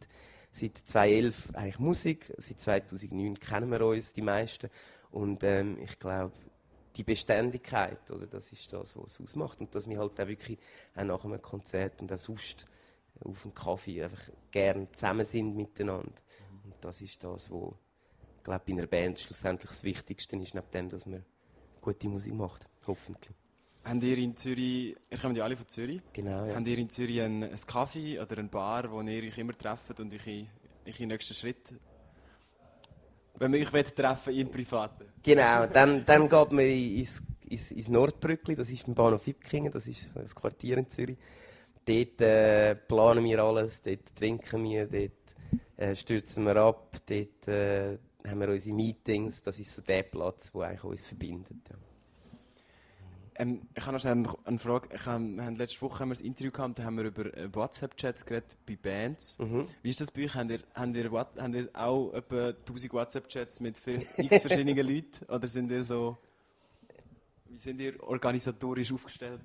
seit 0.52 0.78
2011 0.78 1.52
eigentlich 1.54 1.80
Musik. 1.80 2.34
Seit 2.38 2.60
2009 2.60 3.40
kennen 3.40 3.72
wir 3.72 3.80
uns, 3.80 4.12
die 4.12 4.22
meisten. 4.22 4.70
Und 5.12 5.42
ähm, 5.46 5.78
ich 5.82 5.98
glaube, 5.98 6.34
die 6.98 7.04
Beständigkeit, 7.06 8.12
oder, 8.12 8.28
das 8.28 8.52
ist 8.52 8.74
das, 8.74 8.98
was 8.98 9.14
es 9.14 9.22
ausmacht. 9.22 9.62
Und 9.62 9.74
dass 9.74 9.88
wir 9.88 9.98
halt 9.98 10.20
auch 10.20 10.28
wirklich 10.28 10.60
auch 10.94 11.06
nach 11.06 11.24
einem 11.24 11.42
Konzert 11.42 12.02
und 12.02 12.12
auch 12.12 12.18
sonst 12.18 12.66
auf 13.24 13.44
dem 13.44 13.56
Kaffee 13.56 14.04
einfach 14.04 14.30
gerne 14.52 14.92
zusammen 14.92 15.26
sind 15.26 15.56
miteinander. 15.56 16.12
Und 16.66 16.74
das 16.82 17.02
ist 17.02 17.24
das, 17.24 17.50
was 17.50 17.76
glaube, 18.46 18.64
bei 18.66 18.74
einer 18.74 18.88
Band 18.88 19.20
schlussendlich 19.20 19.70
das 19.70 19.84
Wichtigste 19.84 20.38
ist, 20.38 20.54
neben 20.54 20.72
dem, 20.72 20.90
dass 20.90 21.06
man 21.06 21.26
gute 21.82 22.08
Musik 22.08 22.34
macht. 22.34 22.66
Hoffentlich. 22.88 23.36
Habt 23.84 24.04
ihr 24.04 24.18
in 24.18 24.36
Zürich, 24.38 24.96
ihr 25.10 25.18
kommt 25.20 25.38
ja 25.38 25.44
alle 25.44 25.58
von 25.58 25.68
Zürich, 25.68 26.02
genau, 26.14 26.46
ja. 26.46 26.56
habt 26.56 26.68
ihr 26.68 26.78
in 26.78 26.90
Zürich 26.90 27.22
ein, 27.22 27.44
ein 27.44 27.60
Kaffee 27.68 28.20
oder 28.20 28.38
ein 28.40 28.50
Bar, 28.50 28.90
wo 28.92 29.02
ihr 29.02 29.24
euch 29.24 29.38
immer 29.38 29.56
trefft 29.56 30.00
und 30.00 30.14
euch 30.14 30.26
in, 30.26 30.48
euch 30.88 31.00
in 31.00 31.10
den 31.10 31.10
nächsten 31.10 31.34
Schritt 31.34 31.76
wenn 33.38 33.52
man 33.52 33.60
euch 33.60 33.94
treffen 33.94 34.34
im 34.34 34.50
Privaten. 34.50 35.06
Genau, 35.22 35.66
dann, 35.68 36.06
dann 36.06 36.30
geht 36.30 36.52
man 36.52 36.66
ins, 36.66 37.22
ins, 37.50 37.72
ins 37.72 37.88
Nordbrückli, 37.90 38.56
das 38.56 38.70
ist 38.70 38.86
beim 38.86 38.96
Bahnhof 38.96 39.28
Ipkingen, 39.28 39.72
das 39.72 39.88
ist 39.88 40.08
das 40.16 40.34
Quartier 40.34 40.78
in 40.78 40.90
Zürich. 40.90 41.18
Dort 41.86 42.22
äh, 42.22 42.76
planen 42.76 43.24
wir 43.26 43.44
alles, 43.44 43.82
dort 43.82 44.16
trinken 44.16 44.64
wir, 44.64 44.88
dort 44.88 45.12
äh, 45.78 45.94
stürzen 45.96 46.46
wir 46.46 46.56
ab, 46.56 46.98
dort 47.06 47.48
äh, 47.48 47.98
haben 48.30 48.40
wir 48.40 48.50
unsere 48.50 48.76
Meetings. 48.76 49.42
Das 49.42 49.60
ist 49.60 49.76
so 49.76 49.82
der 49.82 50.04
Platz, 50.04 50.52
der 50.52 50.62
eigentlich 50.62 50.84
uns 50.84 51.06
verbindet. 51.06 51.70
Ja. 51.70 51.76
Ähm, 53.38 53.62
ich 53.76 53.84
habe 53.84 53.94
noch 53.94 54.00
schnell 54.00 54.24
eine 54.46 54.60
Frage. 54.60 54.90
Ich 54.94 55.06
hab, 55.06 55.20
wir 55.20 55.44
haben 55.44 55.56
letzte 55.58 55.82
Woche 55.82 56.00
haben 56.00 56.10
wir 56.10 56.18
ein 56.18 56.26
Interview 56.26 56.52
gehabt, 56.52 56.80
da 56.80 56.84
haben 56.84 56.98
wir 56.98 57.04
über 57.06 57.26
äh, 57.36 57.54
WhatsApp-Chats 57.54 58.26
geredet 58.26 58.56
bei 58.66 58.78
Bands. 58.78 59.38
Mhm. 59.40 59.68
Wie 59.82 59.90
ist 59.90 60.00
das 60.00 60.10
bei 60.12 60.24
euch? 60.24 60.36
Habt 60.36 60.52
ihr, 60.52 60.60
habt 60.74 60.96
ihr, 60.96 61.12
habt 61.12 61.56
ihr 61.56 61.70
auch 61.74 62.14
etwa 62.14 62.50
1000 62.50 62.94
WhatsApp-Chats 62.94 63.60
mit 63.60 63.78
x 64.18 64.42
verschiedenen 64.42 64.78
Leuten? 64.88 65.26
Oder 65.26 65.48
sind 65.48 65.70
ihr 65.72 65.84
so... 65.84 66.18
Wie 67.48 67.58
sind 67.58 67.82
ihr 67.82 68.02
organisatorisch 68.02 68.92
aufgestellt? 68.92 69.42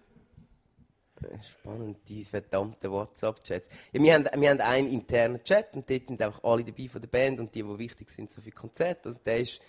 Spannend, 1.42 1.98
diese 2.08 2.30
verdammten 2.30 2.90
WhatsApp-Chats. 2.90 3.68
Ja, 3.92 4.02
wir, 4.02 4.14
haben, 4.14 4.24
wir 4.40 4.50
haben 4.50 4.60
einen 4.60 4.90
internen 4.90 5.42
Chat 5.44 5.74
und 5.74 5.88
dort 5.88 6.06
sind 6.06 6.22
auch 6.22 6.42
alle 6.44 6.64
dabei 6.64 6.88
von 6.88 7.00
der 7.00 7.08
Band 7.08 7.40
und 7.40 7.54
die, 7.54 7.62
die 7.62 7.78
wichtig 7.78 8.10
sind 8.10 8.32
so 8.32 8.40
für 8.40 8.50
Konzerte. 8.50 9.08
Also 9.08 9.18
der 9.24 9.38
ist 9.40 9.60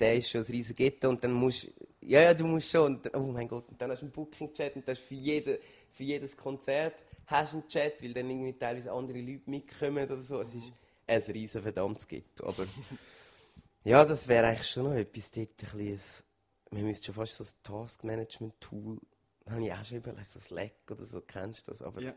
der 0.00 0.16
ist 0.16 0.30
schon 0.30 0.40
ein 0.40 0.46
riesiges 0.46 0.76
Gitter 0.76 1.08
und 1.08 1.22
dann 1.22 1.32
musst 1.32 1.68
ja, 2.06 2.20
ja, 2.20 2.34
du 2.34 2.44
musst 2.46 2.68
schon, 2.68 2.96
und, 2.96 3.14
oh 3.14 3.20
mein 3.20 3.48
Gott, 3.48 3.68
und 3.68 3.80
dann 3.80 3.90
hast 3.90 4.02
du 4.02 4.06
einen 4.06 4.12
Booking-Chat 4.12 4.76
und 4.76 4.86
das 4.86 4.98
für, 4.98 5.14
jede, 5.14 5.58
für 5.90 6.02
jedes 6.02 6.36
Konzert 6.36 7.02
hast 7.26 7.54
du 7.54 7.58
einen 7.58 7.68
Chat, 7.68 8.02
weil 8.02 8.12
dann 8.12 8.28
irgendwie 8.28 8.52
teilweise 8.52 8.92
andere 8.92 9.20
Leute 9.20 9.48
mitkommen 9.48 10.04
oder 10.04 10.20
so. 10.20 10.40
Es 10.40 10.54
ist 10.54 10.70
ein 11.06 11.22
riesen 11.32 11.62
verdammtes 11.62 12.06
Gitter, 12.06 12.46
aber 12.46 12.66
ja, 13.84 14.04
das 14.04 14.28
wäre 14.28 14.48
eigentlich 14.48 14.68
schon 14.68 14.84
noch 14.84 14.94
etwas 14.94 15.30
dort, 15.30 15.48
ein 15.48 15.78
bisschen, 15.78 16.26
wir 16.70 16.82
müssten 16.82 17.06
schon 17.06 17.14
fast 17.14 17.36
so 17.36 17.44
ein 17.44 17.62
Task-Management-Tool, 17.62 18.98
habe 19.48 19.64
ich 19.64 19.72
auch 19.72 19.84
schon 19.84 19.98
überlegt, 19.98 20.26
so 20.26 20.40
Slack 20.40 20.72
oder 20.90 21.04
so, 21.04 21.20
kennst 21.20 21.66
du 21.66 21.72
das, 21.72 21.82
aber, 21.82 22.00
ja. 22.00 22.14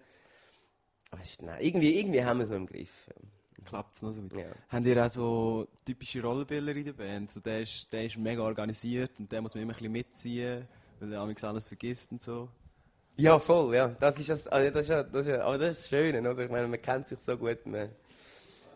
aber 1.11 1.21
ist, 1.21 1.41
nein, 1.41 1.61
irgendwie, 1.61 1.99
irgendwie 1.99 2.23
haben 2.23 2.39
wir 2.39 2.47
so 2.47 2.55
im 2.55 2.65
Griff. 2.65 3.07
Ja 3.07 3.21
klappt 3.67 3.95
es 3.95 4.01
noch 4.01 4.11
so 4.11 4.21
gut. 4.21 4.39
Ja. 4.39 4.45
Habt 4.69 4.85
ihr 4.85 5.05
auch 5.05 5.09
so 5.09 5.67
typische 5.85 6.21
Rollenbilder 6.21 6.75
in 6.75 6.85
der 6.85 6.93
Band? 6.93 7.31
So, 7.31 7.39
der, 7.39 7.61
ist, 7.61 7.91
der 7.91 8.05
ist 8.05 8.17
mega 8.17 8.41
organisiert 8.41 9.11
und 9.19 9.31
der 9.31 9.41
muss 9.41 9.53
man 9.53 9.63
immer 9.63 9.73
ein 9.73 9.77
bisschen 9.77 9.91
mitziehen, 9.91 10.67
weil 10.99 11.13
er 11.13 11.21
alles 11.21 11.67
vergisst 11.67 12.11
und 12.11 12.21
so. 12.21 12.49
Ja, 13.17 13.39
voll, 13.39 13.75
ja. 13.75 13.89
Das 13.99 14.19
ist, 14.19 14.29
das, 14.29 14.47
also 14.47 14.71
das 14.71 14.89
ist, 14.89 15.13
das 15.13 15.27
ist, 15.27 15.39
aber 15.39 15.57
das 15.57 15.69
ist 15.69 15.83
das 15.83 15.89
Schöne, 15.89 16.29
oder? 16.29 16.43
Ich 16.43 16.51
meine, 16.51 16.67
man 16.67 16.81
kennt 16.81 17.07
sich 17.07 17.19
so 17.19 17.35
gut. 17.35 17.65
Man, 17.65 17.89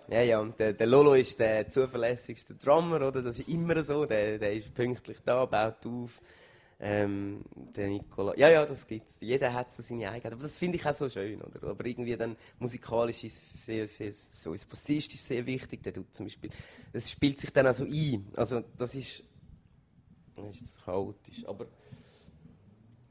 ja, 0.07 0.21
ja, 0.23 0.43
der, 0.43 0.73
der 0.73 0.87
Lolo 0.87 1.13
ist 1.13 1.39
der 1.39 1.69
zuverlässigste 1.69 2.55
Drummer, 2.55 3.07
oder? 3.07 3.21
Das 3.21 3.37
ist 3.37 3.47
immer 3.47 3.81
so. 3.83 4.05
Der, 4.05 4.39
der 4.39 4.53
ist 4.53 4.73
pünktlich 4.73 5.19
da, 5.23 5.45
baut 5.45 5.85
auf. 5.85 6.19
Ähm, 6.83 7.43
der 7.75 7.89
Nicola. 7.89 8.33
Ja, 8.35 8.49
ja, 8.49 8.65
das 8.65 8.87
gibt's. 8.87 9.19
Jeder 9.21 9.53
hat 9.53 9.71
so 9.71 9.83
seine 9.83 10.09
eigenen. 10.09 10.33
Aber 10.33 10.41
das 10.41 10.55
finde 10.55 10.77
ich 10.77 10.85
auch 10.85 10.95
so 10.95 11.07
schön, 11.07 11.39
oder? 11.39 11.69
Aber 11.69 11.85
irgendwie 11.85 12.17
dann 12.17 12.35
musikalisch 12.57 13.23
ist 13.23 13.65
sehr, 13.65 13.87
sehr, 13.87 14.11
so 14.11 14.49
unser 14.49 14.65
Bassist 14.65 15.13
ist 15.13 15.27
sehr 15.27 15.45
wichtig. 15.45 15.83
Der 15.83 15.93
tut 15.93 16.15
zum 16.15 16.25
Beispiel, 16.25 16.49
das 16.91 17.11
spielt 17.11 17.39
sich 17.39 17.53
dann 17.53 17.67
auch 17.67 17.75
so 17.75 17.83
ein. 17.83 18.25
Also, 18.35 18.63
das 18.77 18.95
ist, 18.95 19.23
das 20.35 20.55
ist 20.55 20.61
jetzt 20.61 20.83
chaotisch, 20.83 21.45
aber 21.45 21.67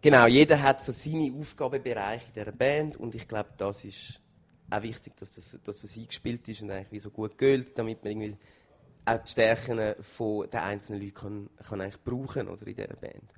genau, 0.02 0.26
jeder 0.26 0.60
hat 0.60 0.82
so 0.82 0.90
seine 0.90 1.32
Aufgabenbereiche 1.38 2.26
in 2.26 2.32
dieser 2.32 2.52
Band 2.52 2.96
und 2.96 3.14
ich 3.14 3.28
glaube, 3.28 3.50
das 3.56 3.84
ist 3.84 4.20
auch 4.68 4.82
wichtig, 4.82 5.16
dass 5.16 5.30
das, 5.30 5.58
dass 5.62 5.82
das 5.82 5.96
eingespielt 5.96 6.48
ist 6.48 6.62
und 6.62 6.72
eigentlich 6.72 6.90
wie 6.90 6.98
so 6.98 7.10
gut 7.10 7.38
gilt, 7.38 7.78
damit 7.78 8.02
man 8.02 8.10
irgendwie 8.12 8.36
auch 9.04 9.18
die 9.18 9.30
Stärken 9.30 9.76
den 9.76 10.60
einzelnen 10.60 11.02
Leuten 11.02 11.14
kann, 11.14 11.50
kann 11.68 11.80
eigentlich 11.80 12.02
brauchen 12.02 12.48
oder 12.48 12.66
in 12.66 12.74
dieser 12.74 12.96
Band. 12.96 13.32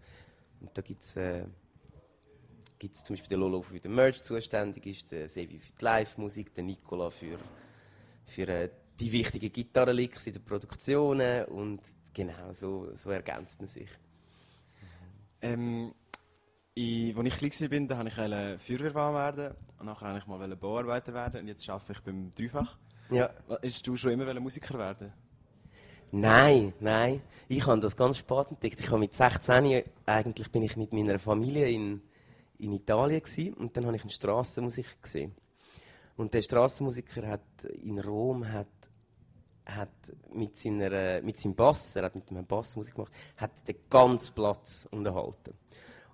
Und 0.63 0.71
da 0.73 0.83
gibt 0.83 1.03
es 1.03 1.17
äh, 1.17 1.45
gibt's 2.79 3.05
zum 3.05 3.15
Beispiel 3.15 3.29
den 3.29 3.41
Lolo, 3.41 3.61
der 3.61 3.71
für 3.71 3.81
den 3.81 3.95
Merch 3.95 4.23
zuständig 4.23 4.87
ist, 4.87 5.13
der 5.13 5.29
Sevi 5.29 5.59
für 5.59 5.73
die 5.73 5.85
Live-Musik, 5.85 6.55
der 6.55 6.65
Nicola 6.65 7.11
für, 7.11 7.39
für 8.25 8.49
äh, 8.49 8.71
die 8.99 9.13
wichtigen 9.13 9.53
Gitarrenlicks 9.53 10.27
in 10.27 10.33
den 10.33 10.45
Produktionen 10.45 11.45
und 11.47 11.81
genau 12.13 12.53
so, 12.53 12.91
so 12.95 13.11
ergänzt 13.11 13.59
man 13.61 13.69
sich. 13.69 13.89
Ähm, 15.41 15.95
ich, 16.75 17.17
als 17.17 17.27
ich 17.27 17.37
klein 17.37 17.89
war, 17.89 17.99
wollte 17.99 18.57
ich 18.57 18.63
Feuerwehrmann 18.63 19.15
werden. 19.15 19.57
Und 19.79 19.87
nachher 19.87 20.13
wollte 20.13 20.19
ich 20.19 20.27
mal 20.27 20.57
Bauarbeiter 20.57 21.13
werden. 21.13 21.41
Und 21.41 21.49
jetzt 21.49 21.69
arbeite 21.69 21.93
ich 21.93 22.01
beim 22.01 22.35
Dreifach. 22.35 22.79
Ja. 23.11 23.31
Hast 23.63 23.87
du 23.87 23.97
schon 23.97 24.13
immer 24.13 24.41
Musiker 24.41 24.79
werden? 24.79 25.13
Nein, 26.15 26.75
nein. 26.79 27.23
Ich 27.49 27.67
habe 27.67 27.81
das 27.81 27.97
ganz 27.97 28.19
spät 28.19 28.51
entdeckt. 28.51 28.79
Ich 28.81 28.89
habe 28.89 28.99
mit 28.99 29.15
16 29.15 29.83
eigentlich 30.05 30.53
bin 30.53 30.63
ich 30.63 30.77
mit 30.77 30.93
meiner 30.93 31.19
Familie 31.19 31.71
in, 31.71 32.03
in 32.59 32.73
Italien 32.73 33.23
gewesen, 33.23 33.55
und 33.55 33.75
dann 33.75 33.87
habe 33.87 33.97
ich 33.97 34.03
eine 34.03 34.11
Strassenmusik 34.11 35.01
gesehen. 35.01 35.35
Und 36.19 36.35
der 36.35 36.43
Strassenmusiker 36.43 37.27
hat 37.27 37.65
in 37.83 37.99
Rom 37.99 38.47
hat, 38.47 38.67
hat 39.65 39.89
mit, 40.35 40.59
seiner, 40.59 41.23
mit 41.23 41.41
seinem 41.41 41.55
Bass, 41.55 41.97
er 41.97 42.05
hat 42.05 42.15
mit 42.15 42.31
einem 42.31 42.45
Bass 42.45 42.77
Musik 42.77 42.95
gemacht, 42.95 43.13
hat 43.39 43.67
den 43.67 43.77
ganzen 43.89 44.35
Platz 44.35 44.87
unterhalten. 44.91 45.55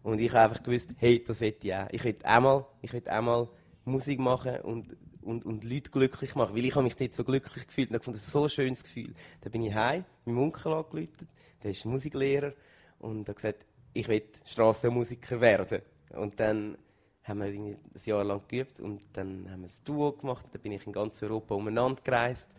Und 0.04 0.20
ich 0.20 0.32
habe 0.32 0.44
einfach 0.48 0.62
gewusst, 0.62 0.94
hey, 0.98 1.24
das 1.26 1.40
will 1.40 1.56
ich 1.60 1.74
auch. 1.74 1.88
Ich 1.90 2.04
will 2.04 2.16
einmal, 2.22 2.66
ich 2.82 2.92
will 2.92 3.08
einmal 3.08 3.48
Musik 3.84 4.20
machen 4.20 4.60
und, 4.60 4.96
und, 5.28 5.44
und 5.44 5.62
Leute 5.62 5.90
glücklich 5.90 6.34
machen, 6.34 6.56
weil 6.56 6.64
ich 6.64 6.74
habe 6.74 6.84
mich 6.84 6.96
dort 6.96 7.14
so 7.14 7.22
glücklich 7.22 7.66
gefühlt 7.66 7.90
und 7.90 8.02
fand 8.02 8.16
das 8.16 8.32
so 8.32 8.44
ein 8.44 8.48
schönes 8.48 8.82
Gefühl. 8.82 9.12
Dann 9.42 9.52
bin 9.52 9.62
ich 9.62 9.74
heim, 9.74 10.04
meinem 10.24 10.38
Onkel 10.38 10.72
angerufen, 10.72 11.28
der 11.62 11.70
ist 11.70 11.84
Musiklehrer 11.84 12.54
und 12.98 13.28
hat 13.28 13.36
gesagt, 13.36 13.66
ich 13.92 14.08
will 14.08 14.22
Strassenmusiker 14.46 15.38
werden. 15.40 15.82
Und 16.14 16.40
dann 16.40 16.78
haben 17.24 17.40
wir 17.40 17.46
ein 17.46 17.76
Jahr 18.06 18.24
lang 18.24 18.40
geübt 18.48 18.80
und 18.80 19.02
dann 19.12 19.50
haben 19.50 19.60
wir 19.60 19.68
ein 19.68 19.84
Duo 19.84 20.12
gemacht. 20.12 20.46
Dann 20.50 20.62
bin 20.62 20.72
ich 20.72 20.86
in 20.86 20.94
ganz 20.94 21.22
Europa 21.22 21.54
umeinander 21.54 22.00
gereist, 22.02 22.54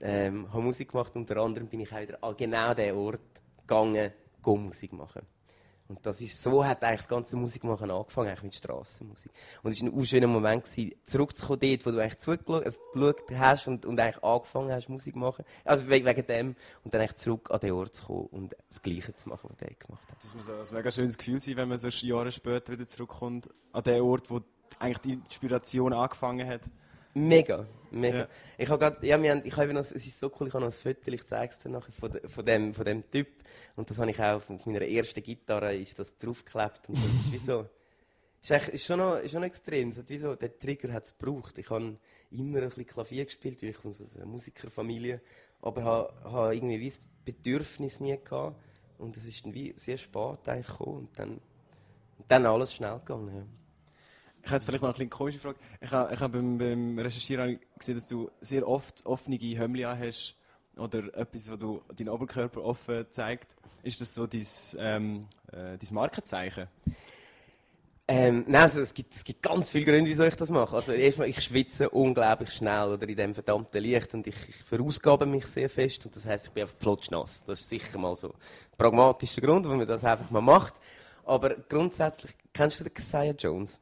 ähm, 0.00 0.52
habe 0.52 0.62
Musik 0.62 0.92
gemacht. 0.92 1.16
Unter 1.16 1.38
anderem 1.38 1.66
bin 1.66 1.80
ich 1.80 1.92
auch 1.92 2.00
wieder 2.00 2.22
an 2.22 2.36
genau 2.36 2.72
diesen 2.72 2.96
Ort 2.96 3.42
gegangen, 3.66 4.12
Musik 4.44 4.92
machen. 4.92 5.22
Und 5.90 6.06
das 6.06 6.20
ist, 6.20 6.40
so 6.40 6.64
hat 6.64 6.84
eigentlich 6.84 7.00
das 7.00 7.08
ganze 7.08 7.36
Musikmachen 7.36 7.90
angefangen, 7.90 8.28
eigentlich 8.28 8.44
mit 8.44 8.54
Strassenmusik. 8.54 9.32
Und 9.64 9.72
es 9.72 9.82
war 9.82 9.90
ein 9.90 10.06
schöner 10.06 10.28
Moment, 10.28 10.62
gewesen, 10.62 10.94
zurückzukommen 11.02 11.58
dort, 11.58 11.84
wo 11.84 11.90
du 11.90 11.98
eigentlich 11.98 12.18
zugeschaut 12.18 12.64
also 12.64 12.78
hast 13.36 13.66
und, 13.66 13.84
und 13.84 13.98
eigentlich 13.98 14.22
angefangen 14.22 14.70
hast, 14.70 14.88
Musik 14.88 15.14
zu 15.14 15.18
machen. 15.18 15.44
Also 15.64 15.88
wegen 15.88 16.26
dem. 16.28 16.54
Und 16.84 16.94
dann 16.94 17.00
eigentlich 17.00 17.16
zurück 17.16 17.50
an 17.50 17.58
den 17.58 17.72
Ort 17.72 17.92
zu 17.92 18.04
kommen 18.04 18.26
und 18.26 18.56
das 18.68 18.82
Gleiche 18.82 19.14
zu 19.14 19.28
machen, 19.28 19.50
was 19.50 19.56
der 19.56 19.74
gemacht 19.74 20.08
hat. 20.12 20.22
Das 20.22 20.32
muss 20.32 20.48
ein 20.48 20.76
mega 20.76 20.92
schönes 20.92 21.18
Gefühl 21.18 21.40
sein, 21.40 21.56
wenn 21.56 21.68
man 21.68 21.76
so 21.76 21.88
Jahre 21.88 22.30
später 22.30 22.72
wieder 22.72 22.86
zurückkommt 22.86 23.50
an 23.72 23.82
den 23.82 24.00
Ort, 24.00 24.30
wo 24.30 24.42
eigentlich 24.78 24.98
die 24.98 25.12
Inspiration 25.14 25.92
angefangen 25.92 26.48
hat. 26.48 26.62
Mega, 27.14 27.66
mega. 27.90 28.18
Ja. 28.18 28.28
Ich 28.56 28.68
habe 28.68 28.78
gerade, 28.78 29.06
ja, 29.06 29.20
wir 29.20 29.30
haben, 29.32 29.42
ich 29.44 29.56
habe 29.56 29.72
noch, 29.72 29.80
es 29.80 29.92
ist 29.92 30.18
so 30.18 30.30
cool, 30.38 30.46
ich 30.48 30.54
habe 30.54 30.64
noch 30.64 30.72
ein 30.72 30.78
Foto, 30.78 31.10
ich 31.10 31.24
zeige 31.24 31.50
es 31.50 31.58
dir 31.58 31.68
nachher, 31.68 31.92
von, 31.92 32.20
von, 32.28 32.46
dem, 32.46 32.72
von 32.72 32.84
dem 32.84 33.10
Typ. 33.10 33.28
Und 33.74 33.90
das 33.90 33.98
habe 33.98 34.10
ich 34.10 34.20
auch 34.20 34.36
auf, 34.36 34.66
meiner 34.66 34.82
ersten 34.82 35.22
Gitarre, 35.22 35.74
ist 35.74 35.98
das 35.98 36.16
draufgeklebt. 36.16 36.88
Und 36.88 36.98
das 36.98 37.04
ist 37.04 37.32
wie 37.32 37.38
so, 37.38 37.66
ist, 38.42 38.52
eigentlich, 38.52 38.74
ist, 38.74 38.86
schon, 38.86 38.98
noch, 38.98 39.18
ist 39.18 39.32
schon 39.32 39.40
noch 39.40 39.48
extrem. 39.48 39.88
Es 39.88 39.98
hat 39.98 40.08
wie 40.08 40.18
so, 40.18 40.36
der 40.36 40.56
Trigger 40.56 40.92
hat 40.92 41.04
es 41.04 41.18
gebraucht. 41.18 41.58
Ich 41.58 41.68
habe 41.70 41.96
immer 42.30 42.58
ein 42.58 42.68
bisschen 42.68 42.86
Klavier 42.86 43.24
gespielt, 43.24 43.60
weil 43.62 43.70
ich 43.70 43.84
aus 43.84 44.00
einer 44.14 44.26
Musikerfamilie, 44.26 45.20
aber 45.60 45.82
habe, 45.82 46.30
habe 46.30 46.54
irgendwie 46.54 46.78
wie 46.80 46.88
das 46.90 47.00
Bedürfnis 47.24 47.98
nie 47.98 48.18
gehabt. 48.22 48.56
Und 48.98 49.16
es 49.16 49.24
ist 49.24 49.44
dann 49.46 49.54
wie 49.54 49.72
sehr 49.76 49.96
spät 49.96 50.46
eigentlich 50.46 50.66
gekommen 50.66 50.98
und 50.98 51.18
dann, 51.18 51.30
und 52.18 52.26
dann 52.28 52.46
alles 52.46 52.74
schnell 52.74 52.98
gegangen. 52.98 53.34
Ja. 53.34 53.59
Ich 54.42 54.46
habe 54.48 54.56
jetzt 54.56 54.64
vielleicht 54.64 54.82
noch 54.82 54.98
eine 54.98 55.08
komische 55.08 55.38
Frage. 55.38 55.58
Ich 55.80 55.90
habe, 55.90 56.14
ich 56.14 56.20
habe 56.20 56.38
beim, 56.38 56.58
beim 56.58 56.98
Recherchieren 56.98 57.60
gesehen, 57.78 57.94
dass 57.94 58.06
du 58.06 58.30
sehr 58.40 58.66
oft 58.66 59.04
offene 59.06 59.38
Hömmli 59.38 59.82
hast 59.82 60.34
oder 60.76 61.14
etwas, 61.14 61.50
wo 61.50 61.56
du 61.56 61.82
deinen 61.96 62.08
Oberkörper 62.08 62.64
offen 62.64 63.06
zeigt. 63.10 63.48
Ist 63.82 64.00
das 64.00 64.14
so 64.14 64.26
dein, 64.26 64.46
ähm, 64.78 65.26
äh, 65.52 65.76
dein 65.78 65.94
Markenzeichen? 65.94 66.68
Ähm, 68.12 68.44
nein, 68.48 68.62
also 68.62 68.80
es, 68.80 68.92
gibt, 68.92 69.14
es 69.14 69.22
gibt 69.22 69.40
ganz 69.40 69.70
viele 69.70 69.84
Gründe, 69.84 70.10
wieso 70.10 70.24
ich 70.24 70.34
das 70.34 70.50
mache. 70.50 70.74
Also 70.74 70.90
erstmal, 70.90 71.28
ich 71.28 71.40
schwitze 71.40 71.88
unglaublich 71.90 72.50
schnell 72.50 72.88
oder 72.88 73.08
in 73.08 73.16
dem 73.16 73.34
verdammten 73.34 73.80
Licht 73.80 74.12
und 74.14 74.26
ich, 74.26 74.34
ich 74.48 74.56
verausgabe 74.56 75.26
mich 75.26 75.46
sehr 75.46 75.70
fest 75.70 76.06
und 76.06 76.16
das 76.16 76.26
heißt, 76.26 76.48
ich 76.48 76.52
bin 76.52 76.64
einfach 76.64 76.74
flutschnass. 76.76 77.44
Das 77.44 77.60
ist 77.60 77.68
sicher 77.68 77.98
mal 77.98 78.16
so 78.16 78.30
ein 78.30 78.34
pragmatischer 78.76 79.40
Grund, 79.40 79.64
warum 79.64 79.78
man 79.78 79.86
das 79.86 80.02
einfach 80.02 80.28
mal 80.30 80.40
macht. 80.40 80.74
Aber 81.24 81.50
grundsätzlich, 81.68 82.32
kennst 82.52 82.80
du 82.80 82.84
den 82.84 82.94
Keziah 82.94 83.30
Jones? 83.30 83.80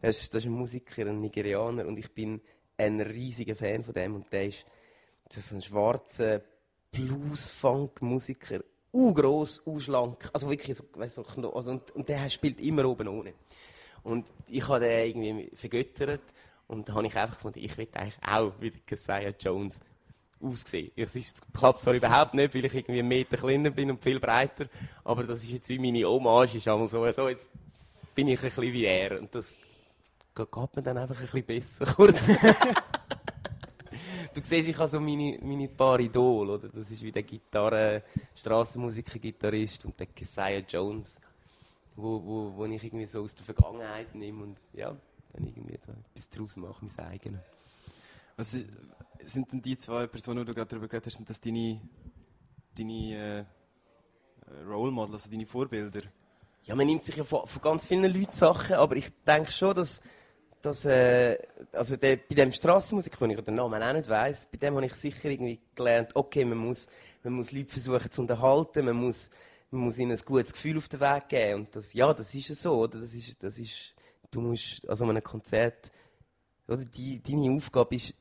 Das 0.00 0.20
ist, 0.20 0.34
das 0.34 0.44
ist 0.44 0.50
ein 0.50 0.52
Musiker, 0.52 1.06
ein 1.06 1.20
Nigerianer 1.20 1.86
und 1.86 1.98
ich 1.98 2.10
bin 2.12 2.40
ein 2.76 3.00
riesiger 3.00 3.56
Fan 3.56 3.84
von 3.84 3.94
dem 3.94 4.14
und 4.16 4.32
der 4.32 4.46
ist, 4.46 4.64
so 5.30 5.56
ein 5.56 5.62
schwarzer 5.62 6.42
Blues-Funk-Musiker, 6.92 8.60
groß, 8.92 9.62
schlank, 9.78 10.30
also 10.32 10.48
wirklich 10.48 10.76
so, 10.76 10.84
weißt, 10.92 11.14
so 11.14 11.52
also, 11.52 11.70
und, 11.72 11.90
und 11.90 12.08
der 12.08 12.28
spielt 12.30 12.60
immer 12.60 12.84
oben 12.84 13.08
ohne. 13.08 13.34
Und 14.02 14.26
ich 14.48 14.68
habe 14.68 14.80
den 14.80 15.22
irgendwie 15.24 15.56
vergöttert 15.56 16.22
und 16.68 16.88
da 16.88 16.94
habe 16.94 17.06
ich 17.06 17.16
einfach 17.16 17.36
gefunden, 17.36 17.58
ich 17.60 17.76
will 17.76 17.88
eigentlich 17.92 18.18
auch 18.24 18.52
wie 18.60 18.70
Keziah 18.70 19.34
Jones 19.40 19.80
aussehen. 20.40 20.92
Es 20.94 21.34
klappt 21.52 21.80
zwar 21.80 21.94
überhaupt 21.94 22.34
nicht, 22.34 22.54
weil 22.54 22.64
ich 22.64 22.74
irgendwie 22.74 23.00
einen 23.00 23.08
Meter 23.08 23.36
kleiner 23.36 23.70
bin 23.70 23.90
und 23.90 24.02
viel 24.02 24.20
breiter, 24.20 24.66
aber 25.02 25.24
das 25.24 25.42
ist 25.42 25.50
jetzt 25.50 25.68
wie 25.70 25.78
meine 25.78 26.04
Hommage, 26.04 26.56
ist 26.56 26.68
einmal 26.68 26.88
so, 26.88 27.10
so 27.10 27.28
jetzt 27.28 27.50
bin 28.14 28.28
ich 28.28 28.38
ein 28.38 28.44
bisschen 28.44 28.72
wie 28.72 28.84
er. 28.84 29.20
Und 29.20 29.34
das 29.34 29.56
geht 30.34 30.76
mir 30.76 30.82
dann 30.82 30.98
einfach 30.98 31.16
ein 31.16 31.22
bisschen 31.22 31.44
besser. 31.44 31.84
du 34.34 34.40
siehst, 34.42 34.68
ich 34.68 34.78
habe 34.78 34.88
so 34.88 35.00
meine, 35.00 35.38
meine 35.42 35.68
paar 35.68 36.00
Idole, 36.00 36.52
oder? 36.54 36.68
Das 36.68 36.90
ist 36.90 37.02
wie 37.02 37.12
der 37.12 37.22
Gitarre, 37.22 38.02
Strassenmusiker, 38.34 39.18
Gitarrist 39.18 39.84
und 39.84 39.98
der 39.98 40.06
Keziah 40.06 40.58
Jones, 40.58 41.20
wo, 41.96 42.22
wo, 42.24 42.52
wo 42.56 42.64
ich 42.66 42.82
irgendwie 42.84 43.06
so 43.06 43.22
aus 43.22 43.34
der 43.34 43.44
Vergangenheit 43.44 44.14
nehme 44.14 44.44
und 44.44 44.56
ja, 44.72 44.96
dann 45.32 45.46
irgendwie 45.46 45.78
da 45.86 45.92
etwas 45.92 46.28
daraus 46.28 46.56
mache, 46.56 46.84
mein 46.84 47.06
eigenes. 47.06 47.40
Was 48.36 48.58
sind 49.22 49.52
denn 49.52 49.62
die 49.62 49.78
zwei 49.78 50.06
Personen, 50.06 50.40
die 50.40 50.46
du 50.46 50.54
gerade 50.54 50.70
darüber 50.70 50.88
geredet 50.88 51.06
hast, 51.06 51.16
sind 51.16 51.30
das 51.30 51.40
deine, 51.40 51.80
deine 52.76 53.14
äh, 53.14 53.44
Role 54.66 54.90
Models, 54.90 55.24
also 55.24 55.30
deine 55.30 55.46
Vorbilder? 55.46 56.02
Ja, 56.66 56.74
man 56.74 56.86
nimmt 56.86 57.04
sich 57.04 57.16
ja 57.16 57.24
von, 57.24 57.46
von 57.46 57.60
ganz 57.60 57.84
vielen 57.84 58.04
Leuten 58.04 58.32
Sachen, 58.32 58.76
aber 58.76 58.96
ich 58.96 59.10
denke 59.26 59.52
schon, 59.52 59.74
dass, 59.74 60.00
dass 60.62 60.86
äh, 60.86 61.36
also 61.72 61.96
der, 61.96 62.16
bei 62.16 62.34
dem 62.34 62.52
Strassenmusik, 62.52 63.18
den 63.18 63.30
ich 63.30 63.40
den 63.42 63.56
Namen 63.56 63.82
auch 63.82 63.92
nicht 63.92 64.08
weiss, 64.08 64.46
bei 64.50 64.56
dem 64.56 64.74
habe 64.76 64.86
ich 64.86 64.94
sicher 64.94 65.28
irgendwie 65.28 65.60
gelernt, 65.74 66.16
okay, 66.16 66.42
man 66.42 66.56
muss, 66.56 66.86
man 67.22 67.34
muss 67.34 67.52
Leute 67.52 67.68
versuchen 67.70 68.10
zu 68.10 68.22
unterhalten, 68.22 68.86
man 68.86 68.96
muss, 68.96 69.28
man 69.70 69.82
muss 69.82 69.98
ihnen 69.98 70.12
ein 70.12 70.24
gutes 70.24 70.54
Gefühl 70.54 70.78
auf 70.78 70.88
den 70.88 71.00
Weg 71.00 71.28
geben. 71.28 71.60
Und 71.60 71.76
das, 71.76 71.92
ja, 71.92 72.14
das 72.14 72.34
ist 72.34 72.48
ja 72.48 72.54
so, 72.54 72.78
oder? 72.78 72.98
Das 72.98 73.12
ist, 73.12 73.42
das 73.42 73.58
ist, 73.58 73.94
du 74.30 74.40
musst, 74.40 74.88
also 74.88 75.04
an 75.04 75.10
einem 75.10 75.22
Konzert, 75.22 75.92
oder? 76.66 76.82
Die, 76.82 77.22
deine 77.22 77.54
Aufgabe 77.54 77.96
ist, 77.96 78.14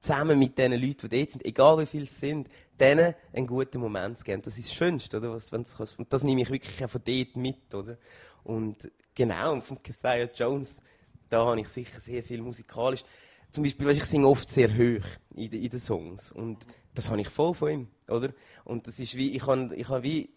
zusammen 0.00 0.38
mit 0.38 0.58
den 0.58 0.72
Leuten, 0.72 1.08
die 1.08 1.18
dort 1.18 1.30
sind, 1.30 1.44
egal 1.44 1.78
wie 1.78 1.86
viele 1.86 2.04
es 2.04 2.18
sind, 2.18 2.48
denen 2.80 3.14
einen 3.32 3.46
guten 3.46 3.78
Moment 3.80 4.18
zu 4.18 4.24
geben. 4.24 4.42
Das 4.42 4.58
ist 4.58 4.70
das 4.70 4.74
Schönste, 4.74 5.18
oder? 5.18 5.32
Was, 5.32 5.52
wenn's, 5.52 5.78
und 5.98 6.12
das 6.12 6.24
nehme 6.24 6.40
ich 6.40 6.50
wirklich 6.50 6.82
auch 6.82 6.90
von 6.90 7.02
dort 7.04 7.36
mit, 7.36 7.74
oder? 7.74 7.98
Und 8.42 8.90
genau, 9.14 9.60
von 9.60 9.82
Keziah 9.82 10.28
Jones, 10.34 10.80
da 11.28 11.44
habe 11.44 11.60
ich 11.60 11.68
sicher 11.68 12.00
sehr 12.00 12.24
viel 12.24 12.40
musikalisch. 12.40 13.04
Zum 13.50 13.62
Beispiel, 13.62 13.86
weißt, 13.86 14.00
ich 14.00 14.06
singe 14.06 14.26
oft 14.26 14.50
sehr 14.50 14.72
hoch 14.72 15.06
in, 15.34 15.52
in 15.52 15.68
den 15.70 15.80
Songs. 15.80 16.32
Und 16.32 16.66
das 16.94 17.10
habe 17.10 17.20
ich 17.20 17.28
voll 17.28 17.52
von 17.52 17.70
ihm, 17.70 17.88
oder? 18.08 18.30
Und 18.64 18.86
das 18.86 18.98
ist 18.98 19.14
wie, 19.16 19.36
ich 19.36 19.46
habe, 19.46 19.74
ich 19.76 19.88
habe 19.88 20.02
wie 20.02 20.30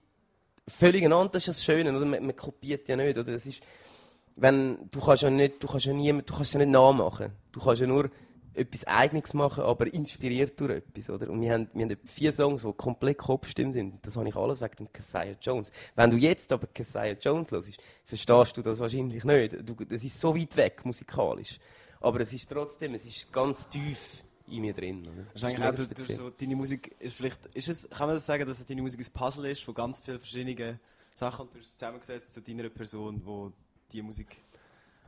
völlig 0.67 1.05
einander, 1.05 1.31
das 1.33 1.47
ist 1.47 1.59
das 1.59 1.63
Schöne, 1.63 1.95
oder? 1.95 2.05
Man, 2.05 2.25
man 2.25 2.35
kopiert 2.35 2.89
ja 2.89 2.97
nicht, 2.97 3.17
oder? 3.17 3.31
Das 3.31 3.45
ist, 3.45 3.61
wenn, 4.35 4.89
du 4.91 4.99
kannst 4.99 5.23
ja 5.23 5.29
nicht, 5.29 5.63
du 5.63 5.67
kannst 5.67 5.85
ja 5.85 5.93
niemand, 5.93 6.29
du 6.29 6.33
kannst 6.33 6.53
ja 6.53 6.59
nicht 6.59 6.71
nachmachen. 6.71 7.31
Du 7.51 7.61
kannst 7.61 7.81
ja 7.81 7.87
nur 7.87 8.09
etwas 8.55 8.85
Eigenes 8.85 9.33
machen, 9.33 9.63
aber 9.63 9.91
inspiriert 9.93 10.59
durch 10.59 10.71
etwas, 10.71 11.09
oder? 11.09 11.29
Und 11.29 11.41
wir 11.41 11.53
haben, 11.53 11.67
wir 11.73 11.85
haben 11.85 11.97
vier 12.05 12.31
Songs, 12.31 12.61
die 12.61 12.73
komplett 12.73 13.17
Kopfstimmen 13.17 13.73
sind. 13.73 14.05
Das 14.05 14.15
habe 14.15 14.27
ich 14.27 14.35
alles 14.35 14.61
wegen 14.61 14.75
dem 14.77 14.93
Keziah 14.93 15.35
Jones. 15.41 15.71
Wenn 15.95 16.09
du 16.09 16.17
jetzt 16.17 16.51
aber 16.53 16.67
Keziah 16.67 17.13
Jones 17.13 17.51
hörst, 17.51 17.77
verstehst 18.05 18.57
du 18.57 18.61
das 18.61 18.79
wahrscheinlich 18.79 19.23
nicht. 19.23 19.57
Du, 19.67 19.75
das 19.85 20.03
ist 20.03 20.19
so 20.19 20.35
weit 20.35 20.55
weg, 20.55 20.85
musikalisch. 20.85 21.59
Aber 21.99 22.19
es 22.19 22.33
ist 22.33 22.49
trotzdem, 22.49 22.93
es 22.93 23.05
ist 23.05 23.31
ganz 23.31 23.67
tief 23.67 24.23
in 24.47 24.61
mir 24.61 24.73
drin. 24.73 25.07
Wahrscheinlich 25.31 25.63
auch, 25.63 25.73
du, 25.73 25.87
du, 25.87 26.03
so, 26.03 26.29
deine 26.29 26.55
Musik 26.55 26.95
ist 26.99 27.15
vielleicht, 27.15 27.45
ist 27.53 27.69
es, 27.69 27.89
kann 27.89 28.07
man 28.07 28.15
das 28.15 28.25
sagen, 28.25 28.45
dass 28.45 28.65
deine 28.65 28.81
Musik 28.81 28.99
ein 28.99 29.13
Puzzle 29.13 29.49
ist 29.49 29.63
von 29.63 29.73
ganz 29.73 29.99
vielen 29.99 30.19
verschiedenen 30.19 30.79
Sachen 31.15 31.47
und 31.47 31.55
du 31.55 31.59
hast 31.59 31.77
zusammengesetzt 31.77 32.33
zu 32.33 32.41
deiner 32.41 32.69
Person, 32.69 33.21
wo 33.23 33.51
die 33.91 34.01
Musik 34.01 34.37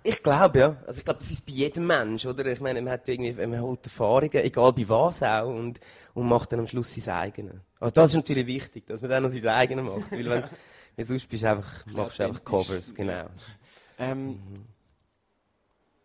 ich 0.05 0.21
glaube, 0.21 0.59
ja. 0.59 0.77
Also 0.85 0.99
ich 0.99 1.05
glaube, 1.05 1.19
das 1.19 1.31
ist 1.31 1.45
bei 1.45 1.53
jedem 1.53 1.87
Mensch, 1.87 2.25
oder? 2.25 2.45
Ich 2.45 2.59
meine, 2.61 2.81
man 2.81 2.93
hat 2.93 3.07
irgendwie, 3.07 3.33
man 3.33 3.59
holt 3.59 3.83
Erfahrungen, 3.83 4.35
egal 4.35 4.71
bei 4.73 4.87
was 4.87 5.23
auch, 5.23 5.47
und, 5.47 5.79
und 6.13 6.27
macht 6.27 6.51
dann 6.51 6.59
am 6.59 6.67
Schluss 6.67 6.93
sein 6.93 7.15
eigenes. 7.15 7.55
Also 7.79 7.93
das 7.93 8.11
ist 8.11 8.15
natürlich 8.15 8.45
wichtig, 8.45 8.85
dass 8.85 9.01
man 9.01 9.09
dann 9.09 9.23
noch 9.23 9.29
sein 9.29 9.47
eigenes 9.47 9.83
macht, 9.83 10.11
weil 10.11 10.29
wenn, 10.29 10.43
weil 10.95 11.05
sonst 11.05 11.27
bist 11.27 11.43
du 11.43 11.49
einfach, 11.49 11.85
machst 11.87 12.19
du 12.19 12.23
einfach 12.23 12.43
Covers, 12.43 12.93
genau. 12.93 13.25
Ähm, 13.97 14.27
mhm. 14.27 14.37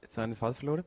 Jetzt 0.00 0.16
habe 0.16 0.28
ich 0.28 0.34
den 0.34 0.40
Fall 0.40 0.54
verloren. 0.54 0.84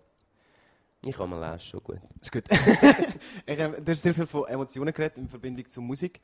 Ich 1.05 1.15
kann 1.15 1.29
mal 1.29 1.51
lesen, 1.51 1.65
schon 1.67 1.83
gut. 1.83 1.99
Ist 2.21 2.31
gut. 2.31 2.45
ich, 3.45 3.59
ähm, 3.59 3.75
du 3.83 3.91
hast 3.91 4.01
sehr 4.01 4.13
viel 4.13 4.25
von 4.25 4.47
Emotionen 4.47 4.93
geredet 4.93 5.17
in 5.17 5.29
Verbindung 5.29 5.67
zur 5.67 5.83
Musik. 5.83 6.19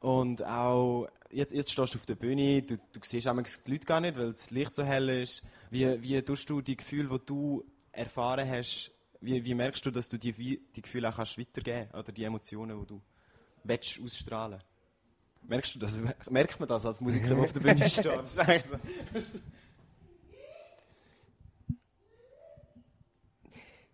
Und 0.00 0.44
auch, 0.44 1.08
jetzt, 1.30 1.52
jetzt 1.52 1.72
stehst 1.72 1.94
du 1.94 1.98
auf 1.98 2.06
der 2.06 2.14
Bühne, 2.14 2.62
du, 2.62 2.76
du 2.76 3.00
siehst 3.02 3.26
die 3.26 3.70
Leute 3.70 3.86
gar 3.86 4.00
nicht, 4.00 4.16
weil 4.16 4.28
das 4.28 4.50
Licht 4.50 4.74
so 4.74 4.84
hell 4.84 5.08
ist. 5.08 5.42
Wie, 5.70 6.02
wie 6.02 6.22
tust 6.22 6.48
du 6.48 6.60
die 6.60 6.76
Gefühle, 6.76 7.08
die 7.18 7.26
du 7.26 7.64
erfahren 7.92 8.48
hast, 8.48 8.92
wie, 9.20 9.44
wie 9.44 9.54
merkst 9.54 9.84
du, 9.84 9.90
dass 9.90 10.08
du 10.08 10.16
die, 10.16 10.32
die 10.32 10.82
Gefühle 10.82 11.08
auch 11.08 11.16
kannst 11.16 11.38
weitergeben 11.38 11.88
kannst? 11.90 11.94
Oder 11.94 12.12
die 12.12 12.24
Emotionen, 12.24 12.80
die 12.80 12.86
du 12.86 13.02
willst 13.64 14.00
ausstrahlen 14.00 14.62
Merkst 15.42 15.74
du 15.74 15.78
das? 15.78 15.98
Merkt 16.30 16.60
man 16.60 16.68
das 16.68 16.84
als 16.84 17.00
Musiker, 17.00 17.28
der 17.28 17.38
auf 17.38 17.52
der 17.52 17.60
Bühne 17.60 17.88
steht? 17.88 18.06
Das 18.16 18.30
ist 18.30 18.38
eigentlich 18.38 18.64
so. 18.66 18.78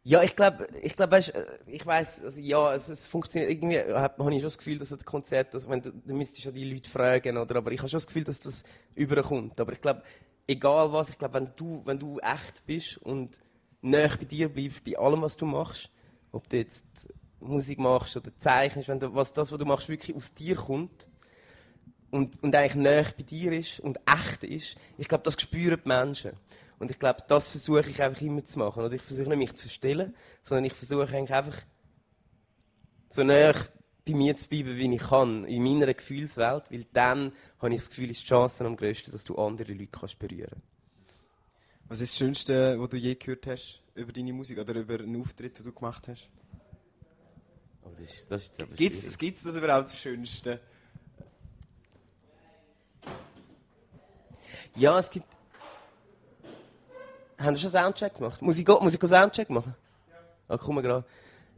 Ja, 0.07 0.23
ich 0.23 0.37
glaube, 0.37 0.69
ich 0.83 0.97
glaube, 0.97 1.19
ich 1.67 1.87
weiß, 1.87 2.25
also 2.25 2.39
ja, 2.39 2.75
es, 2.75 2.91
es, 2.91 3.07
funktioniert 3.07 3.51
irgendwie. 3.51 3.79
Habe 3.79 4.23
hab 4.23 4.31
ich 4.31 4.35
schon 4.35 4.43
das 4.43 4.59
Gefühl, 4.59 4.79
dass 4.79 4.91
das 4.91 5.03
Konzert, 5.03 5.55
dass, 5.55 5.67
wenn 5.67 5.81
du, 5.81 5.93
du 5.93 6.15
müsstest 6.15 6.45
ja 6.45 6.51
die 6.51 6.71
Leute 6.71 6.91
fragen, 6.91 7.39
oder? 7.39 7.57
Aber 7.57 7.73
ich 7.73 7.79
habe 7.79 7.89
schon 7.89 7.97
das 7.97 8.07
Gefühl, 8.07 8.25
dass 8.25 8.39
das 8.39 8.65
überkommt. 8.95 9.59
Aber 9.59 9.73
ich 9.73 9.81
glaube, 9.81 10.03
egal 10.47 10.93
was, 10.93 11.09
ich 11.09 11.19
glaube, 11.19 11.35
wenn 11.35 11.49
du, 11.57 11.81
wenn 11.87 11.99
du 11.99 12.19
echt 12.19 12.67
bist 12.67 12.99
und 12.99 13.41
näher 13.81 14.15
bei 14.19 14.27
dir 14.27 14.51
bleibst, 14.51 14.85
bei 14.85 14.99
allem, 14.99 15.23
was 15.23 15.39
du 15.39 15.47
machst, 15.47 15.89
ob 16.33 16.51
du 16.51 16.59
jetzt 16.59 16.85
Musik 17.41 17.79
machst 17.79 18.15
oder 18.19 18.31
zeichnest, 18.39 18.91
wenn 18.91 19.01
du, 19.01 19.15
was 19.15 19.33
das, 19.33 19.53
was 19.53 19.59
du 19.59 19.65
machst, 19.65 19.89
wirklich 19.89 20.15
aus 20.15 20.35
dir 20.35 20.57
kommt 20.57 21.09
und, 22.11 22.43
und 22.43 22.55
eigentlich 22.55 22.75
näher 22.75 23.07
bei 23.17 23.23
dir 23.23 23.53
ist 23.53 23.81
und 23.81 23.99
echt 24.07 24.45
ist, 24.45 24.77
ich 24.99 25.09
glaube, 25.09 25.25
das 25.25 25.41
spüren 25.41 25.81
die 25.83 25.89
Menschen. 25.89 26.33
Und 26.79 26.91
ich 26.91 26.99
glaube, 26.99 27.23
das 27.29 27.47
versuche 27.47 27.89
ich 27.89 28.03
einfach 28.03 28.21
immer 28.23 28.45
zu 28.45 28.59
machen. 28.59 28.83
Oder 28.83 28.95
ich 28.95 29.03
versuche 29.03 29.29
nicht 29.29 29.39
mich 29.39 29.55
zu 29.55 29.63
verstellen, 29.63 30.15
sondern 30.43 30.65
ich 30.65 30.73
versuche 30.73 31.09
eigentlich 31.17 31.35
einfach 31.35 31.63
so 33.09 33.23
näher 33.23 33.55
bei 34.07 34.15
mir 34.15 34.37
zu 34.37 34.49
bleiben, 34.49 34.77
wie 34.77 34.95
ich 34.95 35.03
kann, 35.03 35.45
in 35.45 35.63
meiner 35.63 35.93
Gefühlswelt, 35.95 36.71
weil 36.71 36.85
dann 36.93 37.33
habe 37.59 37.75
ich 37.75 37.81
das 37.81 37.89
Gefühl, 37.89 38.11
ist 38.11 38.23
die 38.23 38.27
Chance 38.27 38.65
am 38.65 38.77
größten, 38.77 39.13
dass 39.13 39.25
du 39.25 39.37
andere 39.37 39.73
Leute 39.73 39.87
kannst 39.87 40.19
berühren 40.19 40.49
kannst. 40.51 40.75
Was 41.89 42.01
ist 42.01 42.13
das 42.13 42.19
Schönste, 42.19 42.81
was 42.81 42.89
du 42.89 42.97
je 42.97 43.15
gehört 43.15 43.47
hast 43.47 43.81
über 43.95 44.13
deine 44.13 44.33
Musik 44.33 44.59
oder 44.59 44.75
über 44.75 45.01
einen 45.01 45.21
Auftritt, 45.21 45.59
den 45.59 45.65
du 45.65 45.73
gemacht 45.73 46.09
hast? 46.09 46.31
Oh, 47.83 47.91
das 47.97 48.11
ist, 48.11 48.31
das 48.31 48.45
ist 48.49 49.19
Gibt 49.19 49.37
es 49.37 49.43
das 49.43 49.57
überhaupt 49.57 49.85
das 49.85 49.99
Schönste? 49.99 50.61
Ja, 54.77 54.99
es 54.99 55.11
gibt. 55.11 55.27
Haben 57.45 57.57
Sie 57.57 57.63
schon 57.63 57.71
Soundcheck 57.71 58.15
gemacht? 58.15 58.41
Muss 58.43 58.59
ich, 58.59 58.67
muss 58.67 58.95
ich 58.95 59.01
Soundcheck 59.01 59.51
machen? 59.51 59.75
Ja. 60.49 60.55
Ah, 60.55 60.59
komm 60.59 60.83
gerade. 60.83 61.05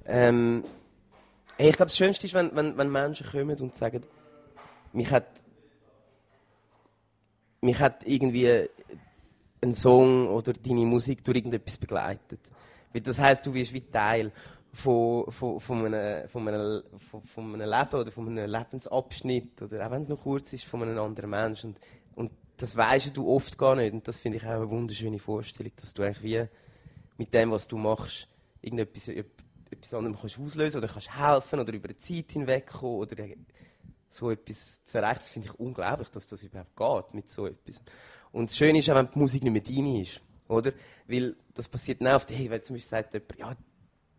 Ähm, 0.05 0.63
ich 1.59 1.77
glaube, 1.77 1.89
das 1.89 1.97
Schönste 1.97 2.27
ist, 2.27 2.35
wenn, 2.35 2.55
wenn, 2.55 2.77
wenn 2.77 2.91
Menschen 2.91 3.27
kommen 3.27 3.59
und 3.61 3.75
sagen, 3.75 4.03
mich 4.93 5.11
hat, 5.11 5.27
mich 7.61 7.81
hat 7.81 8.07
irgendwie 8.07 8.69
ein 9.63 9.73
Song 9.73 10.29
oder 10.29 10.53
deine 10.53 10.85
Musik 10.85 11.25
durch 11.25 11.39
irgendetwas 11.39 11.79
begleitet. 11.79 12.41
Das 12.93 13.19
heisst, 13.19 13.45
du 13.47 13.53
wirst 13.53 13.73
wie 13.73 13.83
Teil 13.83 14.33
von, 14.73 15.31
von, 15.31 15.61
von, 15.61 15.87
einem, 15.87 16.29
von, 16.29 16.49
einem, 16.49 16.83
von, 17.35 17.55
einem 17.55 17.71
Leben 17.71 18.01
oder 18.01 18.11
von 18.11 18.29
einem 18.29 18.51
Lebensabschnitt 18.51 19.63
oder 19.63 19.87
auch 19.87 19.91
wenn 19.91 20.03
es 20.03 20.09
noch 20.09 20.23
kurz 20.23 20.53
ist, 20.53 20.65
von 20.65 20.83
einem 20.83 20.99
anderen 20.99 21.31
Menschen. 21.31 21.71
Und 21.71 21.81
das 22.57 22.77
weisst 22.77 23.17
du 23.17 23.29
oft 23.29 23.59
gar 23.59 23.77
nicht. 23.77 23.93
Und 23.93 24.07
das 24.09 24.21
finde 24.21 24.39
ich 24.39 24.45
auch 24.45 24.51
eine 24.51 24.71
wunderschöne 24.71 25.19
Vorstellung, 25.19 25.73
dass 25.77 25.95
du 25.95 26.03
eigentlich 26.03 26.23
wie 26.23 26.49
mit 27.19 27.33
dem, 27.33 27.51
was 27.51 27.69
du 27.69 27.77
machst, 27.77 28.29
irgendetwas 28.61 29.09
etwas 29.09 29.95
anderem 29.95 30.17
kannst 30.19 30.39
auslösen 30.39 30.79
oder 30.79 30.89
kannst 30.89 31.17
helfen 31.17 31.61
oder 31.61 31.73
über 31.73 31.89
die 31.89 31.97
Zeit 31.97 32.33
hinwegkommen 32.33 32.99
oder 32.99 33.17
so 34.09 34.31
etwas 34.31 34.83
zu 34.85 34.99
erreichen. 34.99 35.19
Das 35.19 35.29
finde 35.29 35.49
ich 35.49 35.61
unglaublich, 35.61 36.09
dass 36.09 36.27
das 36.27 36.43
überhaupt 36.43 36.77
geht 36.77 37.15
mit 37.15 37.31
so 37.31 37.47
etwas. 37.47 37.83
Und 38.33 38.51
das 38.51 38.57
Schöne 38.57 38.79
ist 38.79 38.91
auch, 38.91 38.97
wenn 38.97 39.11
die 39.11 39.19
Musik 39.19 39.43
nicht 39.43 39.53
mehr 39.53 39.63
deine 39.63 40.03
ist, 40.03 40.21
oder? 40.49 40.73
Weil 41.07 41.37
das 41.55 41.69
passiert 41.69 42.01
dann 42.01 42.15
oft, 42.15 42.31
hey, 42.31 42.51
wenn 42.51 42.63
zum 42.63 42.77
Beispiel 42.77 42.89
sagt 42.89 43.15
jemand, 43.15 43.39
ja, 43.39 43.53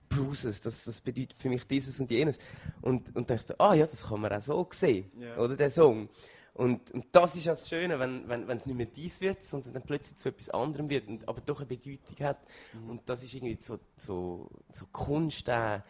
Bruises, 0.09 0.61
das, 0.61 0.85
das 0.85 1.01
bedeutet 1.01 1.37
für 1.37 1.49
mich 1.49 1.65
dieses 1.67 1.99
und 1.99 2.09
jenes. 2.09 2.39
Und, 2.81 3.15
und 3.15 3.29
dann 3.29 3.37
dachte 3.37 3.59
ah 3.59 3.73
ja, 3.73 3.85
das 3.85 4.07
kann 4.07 4.21
man 4.21 4.33
auch 4.33 4.41
so 4.41 4.67
sehen, 4.71 5.11
yeah. 5.19 5.37
oder, 5.37 5.55
der 5.55 5.69
Song. 5.69 6.09
Und, 6.57 6.89
und 6.89 7.05
das 7.11 7.35
ist 7.35 7.45
das 7.45 7.69
Schöne, 7.69 7.99
wenn, 7.99 8.27
wenn, 8.27 8.47
wenn 8.47 8.57
es 8.57 8.65
nicht 8.65 8.75
mehr 8.75 8.87
dies 8.87 9.21
wird, 9.21 9.43
sondern 9.43 9.73
dann 9.73 9.83
plötzlich 9.83 10.17
zu 10.17 10.29
etwas 10.29 10.49
anderem 10.49 10.89
wird, 10.89 11.07
und, 11.07 11.27
aber 11.27 11.39
doch 11.41 11.59
eine 11.59 11.67
Bedeutung 11.67 12.25
hat. 12.25 12.39
Mhm. 12.73 12.89
Und 12.89 13.01
das 13.07 13.23
ist 13.23 13.35
irgendwie 13.35 13.59
so, 13.61 13.79
so, 13.95 14.49
so 14.71 14.87
Kunst, 14.91 15.47
äh, 15.49 15.81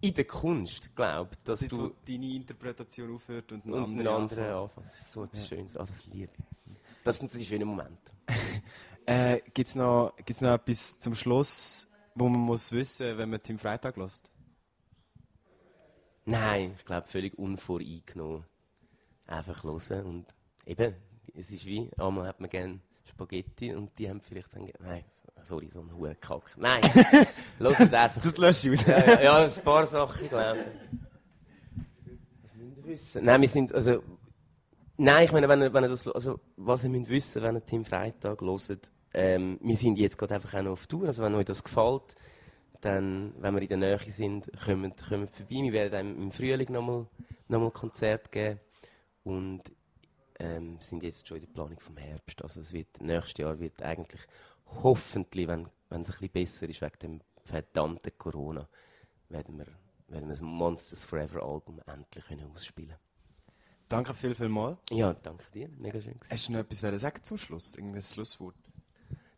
in 0.00 0.14
der 0.14 0.26
Kunst, 0.26 0.94
glaube 0.94 1.30
ich, 1.32 1.42
dass 1.42 1.66
du... 1.66 1.92
deine 2.06 2.26
Interpretation 2.26 3.12
aufhört 3.16 3.50
und 3.50 3.66
ein 3.66 3.74
anderer 3.74 4.16
andere 4.16 4.54
anfängt. 4.54 4.86
Das 4.86 5.00
ist 5.00 5.12
so 5.12 5.24
etwas 5.24 5.40
ja. 5.40 5.56
Schönes, 5.56 5.76
ah, 5.76 5.84
das 5.84 6.06
liebe 6.06 6.32
ich. 6.38 6.80
Das 7.02 7.18
sind 7.18 7.34
die 7.34 7.44
schönen 7.44 7.66
Momente. 7.66 8.12
äh, 9.06 9.40
Gibt 9.52 9.70
es 9.70 9.74
noch, 9.74 10.14
gibt's 10.24 10.40
noch 10.40 10.54
etwas 10.54 11.00
zum 11.00 11.16
Schluss, 11.16 11.88
wo 12.14 12.28
man 12.28 12.40
muss 12.40 12.70
wissen, 12.70 13.18
wenn 13.18 13.28
man 13.28 13.40
Tim 13.40 13.58
Freitag 13.58 13.96
lässt? 13.96 14.30
Nein, 16.26 16.76
ich 16.78 16.84
glaube 16.84 17.08
völlig 17.08 17.36
unvoreingenommen 17.36 18.44
einfach 19.30 19.64
hören 19.64 20.06
und 20.06 20.26
eben, 20.66 20.94
es 21.34 21.50
ist 21.50 21.64
wie, 21.64 21.90
einmal 21.96 22.26
hat 22.26 22.40
man 22.40 22.50
gerne 22.50 22.80
Spaghetti 23.04 23.74
und 23.74 23.96
die 23.98 24.08
haben 24.08 24.20
vielleicht 24.20 24.54
dann, 24.54 24.68
nein, 24.80 25.04
sorry, 25.42 25.68
so 25.72 25.80
ein 25.80 25.94
hoher 25.96 26.14
Kack. 26.14 26.56
Nein, 26.56 26.82
hört 27.58 27.94
einfach. 27.94 28.22
Das 28.22 28.36
löscht 28.36 28.68
aus. 28.68 28.86
ja, 28.86 28.98
ja, 28.98 29.22
ja, 29.22 29.36
ein 29.38 29.64
paar 29.64 29.86
Sachen, 29.86 30.28
glaube 30.28 30.58
ich. 30.58 30.98
Was 32.42 32.54
müsst 32.54 32.76
ihr 32.76 32.84
wissen? 32.84 33.24
Nein, 33.24 33.40
wir 33.40 33.48
sind, 33.48 33.74
also, 33.74 34.02
nein, 34.96 35.24
ich 35.24 35.32
meine, 35.32 35.48
wenn 35.48 35.62
ihr, 35.62 35.72
wenn 35.72 35.84
ihr 35.84 35.90
das, 35.90 36.06
also, 36.08 36.40
was 36.56 36.84
ihr 36.84 36.90
müsst 36.90 37.08
wissen, 37.08 37.42
wenn 37.42 37.56
ihr 37.56 37.64
Team 37.64 37.84
Freitag 37.84 38.40
hört, 38.40 38.90
ähm, 39.12 39.58
wir 39.62 39.76
sind 39.76 39.98
jetzt 39.98 40.18
gerade 40.18 40.34
einfach 40.34 40.54
auch 40.54 40.62
noch 40.62 40.72
auf 40.72 40.86
Tour, 40.86 41.06
also 41.06 41.22
wenn 41.22 41.34
euch 41.34 41.46
das 41.46 41.64
gefällt, 41.64 42.14
dann, 42.80 43.34
wenn 43.38 43.54
wir 43.54 43.62
in 43.62 43.68
der 43.68 43.76
Nähe 43.78 43.98
sind, 43.98 44.50
kommt, 44.64 45.08
kommt 45.08 45.36
vorbei. 45.36 45.56
Wir 45.70 45.72
werden 45.72 46.22
im 46.22 46.30
Frühling 46.30 46.72
nochmal 46.72 47.06
noch 47.48 47.60
mal 47.60 47.70
Konzert 47.70 48.30
geben 48.32 48.60
und 49.24 49.62
ähm, 50.38 50.78
sind 50.80 51.02
jetzt 51.02 51.28
schon 51.28 51.36
in 51.36 51.44
der 51.44 51.52
Planung 51.52 51.78
vom 51.78 51.96
Herbst. 51.96 52.42
Also 52.42 52.60
es 52.60 52.72
wird, 52.72 53.00
nächstes 53.00 53.38
Jahr 53.38 53.58
wird 53.58 53.82
eigentlich 53.82 54.22
hoffentlich, 54.82 55.46
wenn, 55.46 55.68
wenn 55.88 56.00
es 56.02 56.08
ein 56.08 56.12
bisschen 56.12 56.32
besser 56.32 56.68
ist 56.68 56.80
wegen 56.80 56.98
dem 57.02 57.20
verdammten 57.44 58.16
Corona, 58.16 58.68
werden 59.28 59.58
wir, 59.58 59.66
werden 60.08 60.28
wir 60.28 60.34
das 60.34 60.40
Monsters 60.40 61.04
Forever 61.04 61.42
Album 61.42 61.80
endlich 61.86 62.24
können 62.26 62.50
ausspielen 62.52 62.96
Danke 63.88 64.14
viel, 64.14 64.36
viel 64.36 64.48
mal. 64.48 64.78
Ja, 64.90 65.12
danke 65.12 65.50
dir. 65.50 65.68
Mega 65.76 66.00
schön. 66.00 66.14
Hast 66.30 66.46
du 66.46 66.52
noch 66.52 66.60
etwas 66.60 67.00
sagen 67.00 67.24
zum 67.24 67.36
Schluss? 67.36 67.74
Irgendein 67.74 68.02
Schlusswort? 68.02 68.54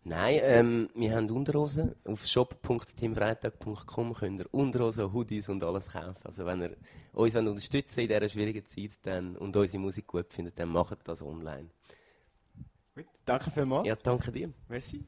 Nein, 0.04 0.40
ähm, 0.42 0.88
wir 0.94 1.14
haben 1.14 1.30
Unterhosen. 1.30 1.94
Auf 2.04 2.26
shop.teamfreitag.com 2.26 4.14
könnt 4.14 4.40
ihr 4.40 4.52
Unterhosen, 4.52 5.12
Hoodies 5.12 5.48
und 5.48 5.62
alles 5.62 5.90
kaufen. 5.92 6.18
Also 6.24 6.44
wenn 6.44 6.62
ihr 6.62 6.76
uns 7.12 7.36
unterstützen 7.36 8.00
in 8.00 8.08
dieser 8.08 8.28
schwierigen 8.28 8.66
Zeit 8.66 8.90
dann, 9.02 9.36
und 9.36 9.56
unsere 9.56 9.80
Musik 9.80 10.08
gut 10.08 10.32
findet, 10.32 10.58
dann 10.58 10.70
macht 10.70 10.98
das 11.04 11.22
online. 11.22 11.68
Gut, 12.96 13.06
danke 13.24 13.50
vielmals. 13.52 13.86
Ja, 13.86 13.94
danke 13.94 14.32
dir. 14.32 14.52
Merci. 14.68 15.04